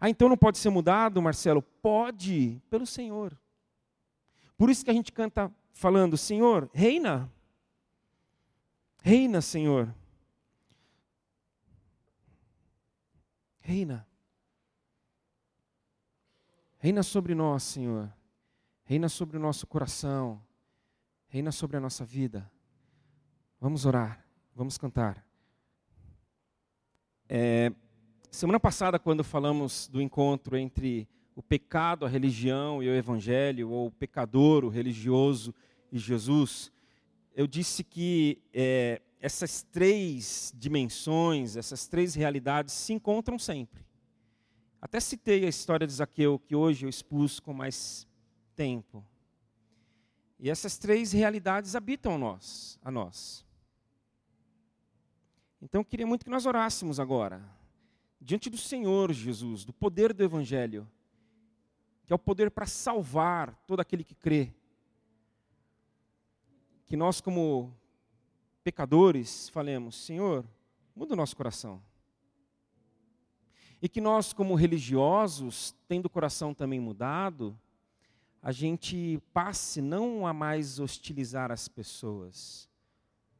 Ah, 0.00 0.08
então 0.08 0.30
não 0.30 0.36
pode 0.36 0.56
ser 0.56 0.70
mudado, 0.70 1.20
Marcelo? 1.20 1.60
Pode, 1.60 2.58
pelo 2.70 2.86
Senhor. 2.86 3.38
Por 4.56 4.70
isso 4.70 4.82
que 4.82 4.90
a 4.90 4.94
gente 4.94 5.12
canta 5.12 5.52
falando: 5.74 6.16
Senhor, 6.16 6.70
reina. 6.72 7.30
Reina, 9.02 9.42
Senhor. 9.42 9.94
Reina. 13.60 14.06
Reina 16.78 17.02
sobre 17.02 17.34
nós, 17.34 17.62
Senhor. 17.62 18.10
Reina 18.84 19.08
sobre 19.10 19.36
o 19.36 19.40
nosso 19.40 19.66
coração. 19.66 20.42
Reina 21.28 21.52
sobre 21.52 21.76
a 21.76 21.80
nossa 21.80 22.06
vida. 22.06 22.50
Vamos 23.60 23.84
orar, 23.84 24.24
vamos 24.54 24.78
cantar. 24.78 25.29
É, 27.32 27.70
semana 28.28 28.58
passada, 28.58 28.98
quando 28.98 29.22
falamos 29.22 29.86
do 29.86 30.02
encontro 30.02 30.56
entre 30.56 31.06
o 31.36 31.40
pecado, 31.40 32.04
a 32.04 32.08
religião 32.08 32.82
e 32.82 32.88
o 32.88 32.92
evangelho, 32.92 33.70
ou 33.70 33.86
o 33.86 33.92
pecador, 33.92 34.64
o 34.64 34.68
religioso 34.68 35.54
e 35.92 35.96
Jesus, 35.96 36.72
eu 37.32 37.46
disse 37.46 37.84
que 37.84 38.42
é, 38.52 39.00
essas 39.20 39.62
três 39.62 40.52
dimensões, 40.56 41.56
essas 41.56 41.86
três 41.86 42.16
realidades 42.16 42.74
se 42.74 42.92
encontram 42.92 43.38
sempre. 43.38 43.86
Até 44.82 44.98
citei 44.98 45.44
a 45.44 45.48
história 45.48 45.86
de 45.86 45.92
Zaqueu, 45.92 46.36
que 46.36 46.56
hoje 46.56 46.84
eu 46.84 46.90
expus 46.90 47.38
com 47.38 47.54
mais 47.54 48.08
tempo. 48.56 49.06
E 50.36 50.50
essas 50.50 50.76
três 50.78 51.12
realidades 51.12 51.76
habitam 51.76 52.18
nós, 52.18 52.76
a 52.82 52.90
nós. 52.90 53.46
Então 55.60 55.80
eu 55.80 55.84
queria 55.84 56.06
muito 56.06 56.24
que 56.24 56.30
nós 56.30 56.46
orássemos 56.46 56.98
agora, 56.98 57.42
diante 58.20 58.48
do 58.48 58.56
Senhor 58.56 59.12
Jesus, 59.12 59.64
do 59.64 59.72
poder 59.72 60.12
do 60.12 60.22
Evangelho, 60.22 60.88
que 62.06 62.12
é 62.12 62.16
o 62.16 62.18
poder 62.18 62.50
para 62.50 62.66
salvar 62.66 63.54
todo 63.66 63.80
aquele 63.80 64.02
que 64.02 64.14
crê. 64.14 64.52
Que 66.86 66.96
nós, 66.96 67.20
como 67.20 67.72
pecadores, 68.64 69.48
falemos: 69.50 69.96
Senhor, 69.96 70.44
muda 70.94 71.14
o 71.14 71.16
nosso 71.16 71.36
coração. 71.36 71.82
E 73.82 73.88
que 73.88 74.00
nós, 74.00 74.32
como 74.32 74.54
religiosos, 74.54 75.74
tendo 75.86 76.06
o 76.06 76.10
coração 76.10 76.52
também 76.52 76.80
mudado, 76.80 77.58
a 78.42 78.52
gente 78.52 79.22
passe 79.32 79.80
não 79.80 80.26
a 80.26 80.32
mais 80.32 80.78
hostilizar 80.78 81.50
as 81.50 81.68
pessoas, 81.68 82.68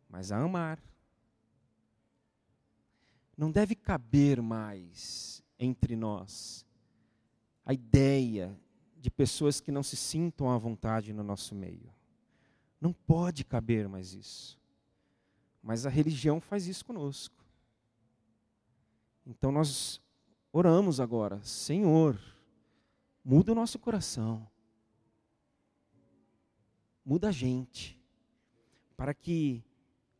mas 0.08 0.30
a 0.30 0.38
amar. 0.38 0.78
Não 3.40 3.50
deve 3.50 3.74
caber 3.74 4.42
mais 4.42 5.42
entre 5.58 5.96
nós 5.96 6.66
a 7.64 7.72
ideia 7.72 8.54
de 8.98 9.10
pessoas 9.10 9.62
que 9.62 9.72
não 9.72 9.82
se 9.82 9.96
sintam 9.96 10.50
à 10.50 10.58
vontade 10.58 11.10
no 11.14 11.24
nosso 11.24 11.54
meio. 11.54 11.90
Não 12.78 12.92
pode 12.92 13.42
caber 13.42 13.88
mais 13.88 14.12
isso. 14.12 14.60
Mas 15.62 15.86
a 15.86 15.88
religião 15.88 16.38
faz 16.38 16.66
isso 16.66 16.84
conosco. 16.84 17.42
Então 19.24 19.50
nós 19.50 20.02
oramos 20.52 21.00
agora, 21.00 21.42
Senhor, 21.42 22.20
muda 23.24 23.52
o 23.52 23.54
nosso 23.54 23.78
coração. 23.78 24.46
Muda 27.02 27.28
a 27.28 27.32
gente. 27.32 27.98
Para 28.98 29.14
que 29.14 29.64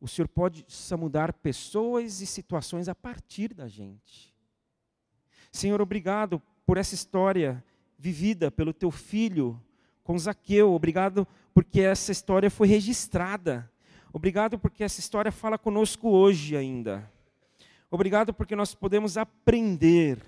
o 0.01 0.07
Senhor 0.07 0.27
possa 0.27 0.97
mudar 0.97 1.31
pessoas 1.31 2.21
e 2.21 2.25
situações 2.25 2.89
a 2.89 2.95
partir 2.95 3.53
da 3.53 3.67
gente. 3.67 4.33
Senhor, 5.51 5.79
obrigado 5.79 6.41
por 6.65 6.77
essa 6.77 6.95
história 6.95 7.63
vivida 7.99 8.49
pelo 8.49 8.73
teu 8.73 8.89
filho 8.89 9.61
com 10.03 10.17
Zaqueu. 10.17 10.73
Obrigado 10.73 11.27
porque 11.53 11.81
essa 11.81 12.11
história 12.11 12.49
foi 12.49 12.67
registrada. 12.67 13.71
Obrigado 14.11 14.57
porque 14.57 14.83
essa 14.83 14.99
história 14.99 15.31
fala 15.31 15.57
conosco 15.57 16.09
hoje 16.09 16.57
ainda. 16.57 17.09
Obrigado 17.91 18.33
porque 18.33 18.55
nós 18.55 18.73
podemos 18.73 19.17
aprender 19.17 20.19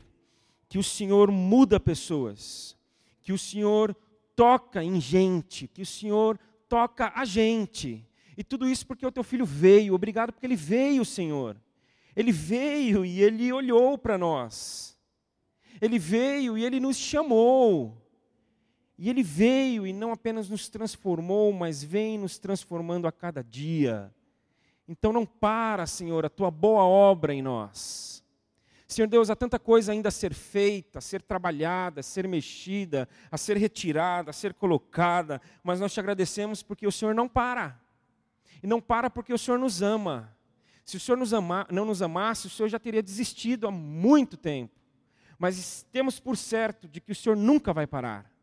que 0.70 0.78
o 0.78 0.84
Senhor 0.84 1.32
muda 1.32 1.80
pessoas, 1.80 2.78
que 3.22 3.34
o 3.34 3.40
Senhor 3.40 3.96
toca 4.36 4.84
em 4.84 5.02
gente, 5.02 5.68
que 5.68 5.82
o 5.82 5.86
Senhor 5.86 6.38
toca 6.70 7.12
a 7.16 7.26
gente. 7.26 8.06
E 8.38 8.44
tudo 8.44 8.68
isso 8.68 8.86
porque 8.86 9.06
o 9.06 9.12
teu 9.12 9.24
filho 9.24 9.46
veio. 9.46 9.94
Obrigado 9.94 10.32
porque 10.32 10.46
ele 10.46 10.56
veio, 10.56 11.06
Senhor. 11.06 11.58
Ele 12.16 12.32
veio 12.32 13.06
e 13.06 13.22
ele 13.22 13.52
olhou 13.52 13.98
para 13.98 14.18
nós. 14.18 14.98
Ele 15.82 15.98
veio 16.00 16.58
e 16.58 16.64
ele 16.64 16.80
nos 16.80 16.98
chamou. 16.98 18.02
E 18.98 19.10
ele 19.10 19.24
veio 19.24 19.88
e 19.88 19.94
não 19.94 20.12
apenas 20.12 20.50
nos 20.50 20.70
transformou, 20.70 21.52
mas 21.52 21.84
vem 21.84 22.18
nos 22.18 22.38
transformando 22.38 23.08
a 23.08 23.12
cada 23.12 23.44
dia. 23.44 24.14
Então 24.88 25.12
não 25.12 25.26
para, 25.26 25.86
Senhor, 25.86 26.26
a 26.26 26.30
tua 26.30 26.52
boa 26.52 26.84
obra 26.84 27.34
em 27.34 27.42
nós. 27.42 28.24
Senhor 28.88 29.08
Deus, 29.08 29.30
há 29.30 29.36
tanta 29.36 29.58
coisa 29.58 29.92
ainda 29.92 30.10
a 30.10 30.12
ser 30.12 30.34
feita, 30.34 31.00
a 31.00 31.02
ser 31.02 31.22
trabalhada, 31.24 32.02
a 32.02 32.04
ser 32.04 32.28
mexida, 32.28 33.10
a 33.32 33.38
ser 33.38 33.58
retirada, 33.58 34.30
a 34.30 34.34
ser 34.34 34.54
colocada, 34.54 35.42
mas 35.64 35.80
nós 35.80 35.92
te 35.92 36.00
agradecemos 36.00 36.62
porque 36.62 36.86
o 36.86 36.92
Senhor 36.92 37.16
não 37.16 37.28
para. 37.28 37.83
E 38.62 38.68
não 38.68 38.82
para 38.82 39.10
porque 39.10 39.34
o 39.34 39.38
Senhor 39.38 39.58
nos 39.58 39.82
ama. 39.82 40.36
Se 40.86 40.98
o 40.98 41.00
Senhor 41.00 41.18
nos 41.18 41.34
ama, 41.34 41.66
não 41.72 41.86
nos 41.86 42.02
amasse, 42.02 42.48
o 42.48 42.50
Senhor 42.50 42.70
já 42.70 42.80
teria 42.80 43.02
desistido 43.02 43.68
há 43.68 43.72
muito 43.72 44.38
tempo. 44.38 44.80
Mas 45.40 45.86
temos 45.92 46.20
por 46.20 46.38
certo 46.38 46.88
de 46.88 47.02
que 47.02 47.12
o 47.12 47.16
Senhor 47.16 47.36
nunca 47.36 47.74
vai 47.74 47.88
parar 47.88 48.34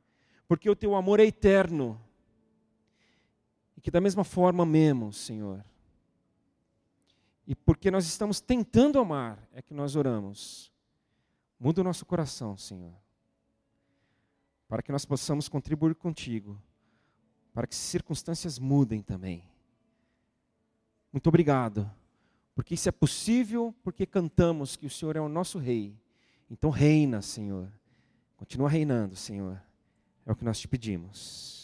porque 0.51 0.69
o 0.69 0.75
teu 0.75 0.97
amor 0.97 1.21
é 1.21 1.25
eterno. 1.25 1.97
E 3.77 3.81
que 3.81 3.89
da 3.89 4.01
mesma 4.01 4.25
forma 4.25 4.65
amemos, 4.65 5.17
Senhor. 5.17 5.65
E 7.47 7.55
porque 7.55 7.89
nós 7.89 8.05
estamos 8.05 8.41
tentando 8.41 8.99
amar, 8.99 9.49
é 9.53 9.63
que 9.63 9.73
nós 9.73 9.95
oramos. 9.95 10.73
Muda 11.57 11.83
o 11.83 11.85
nosso 11.85 12.05
coração, 12.05 12.57
Senhor. 12.57 12.93
Para 14.67 14.83
que 14.83 14.91
nós 14.91 15.05
possamos 15.05 15.49
contribuir 15.49 15.95
contigo. 15.95 16.61
Para 17.53 17.69
que 17.69 17.77
circunstâncias 17.77 18.59
mudem 18.59 19.03
também. 19.03 19.49
Muito 21.13 21.29
obrigado. 21.29 21.91
Porque 22.55 22.75
isso 22.75 22.89
é 22.89 22.93
possível, 22.93 23.75
porque 23.83 24.05
cantamos 24.05 24.77
que 24.77 24.87
o 24.87 24.91
Senhor 24.91 25.17
é 25.17 25.21
o 25.21 25.29
nosso 25.29 25.59
Rei. 25.59 25.97
Então 26.51 26.71
reina, 26.71 27.23
Senhor. 27.23 27.73
Continua 28.37 28.69
reinando, 28.69 29.17
Senhor. 29.17 29.63
É 30.27 30.33
o 30.33 30.37
que 30.37 30.45
nós 30.45 30.59
te 30.59 30.69
pedimos. 30.69 31.60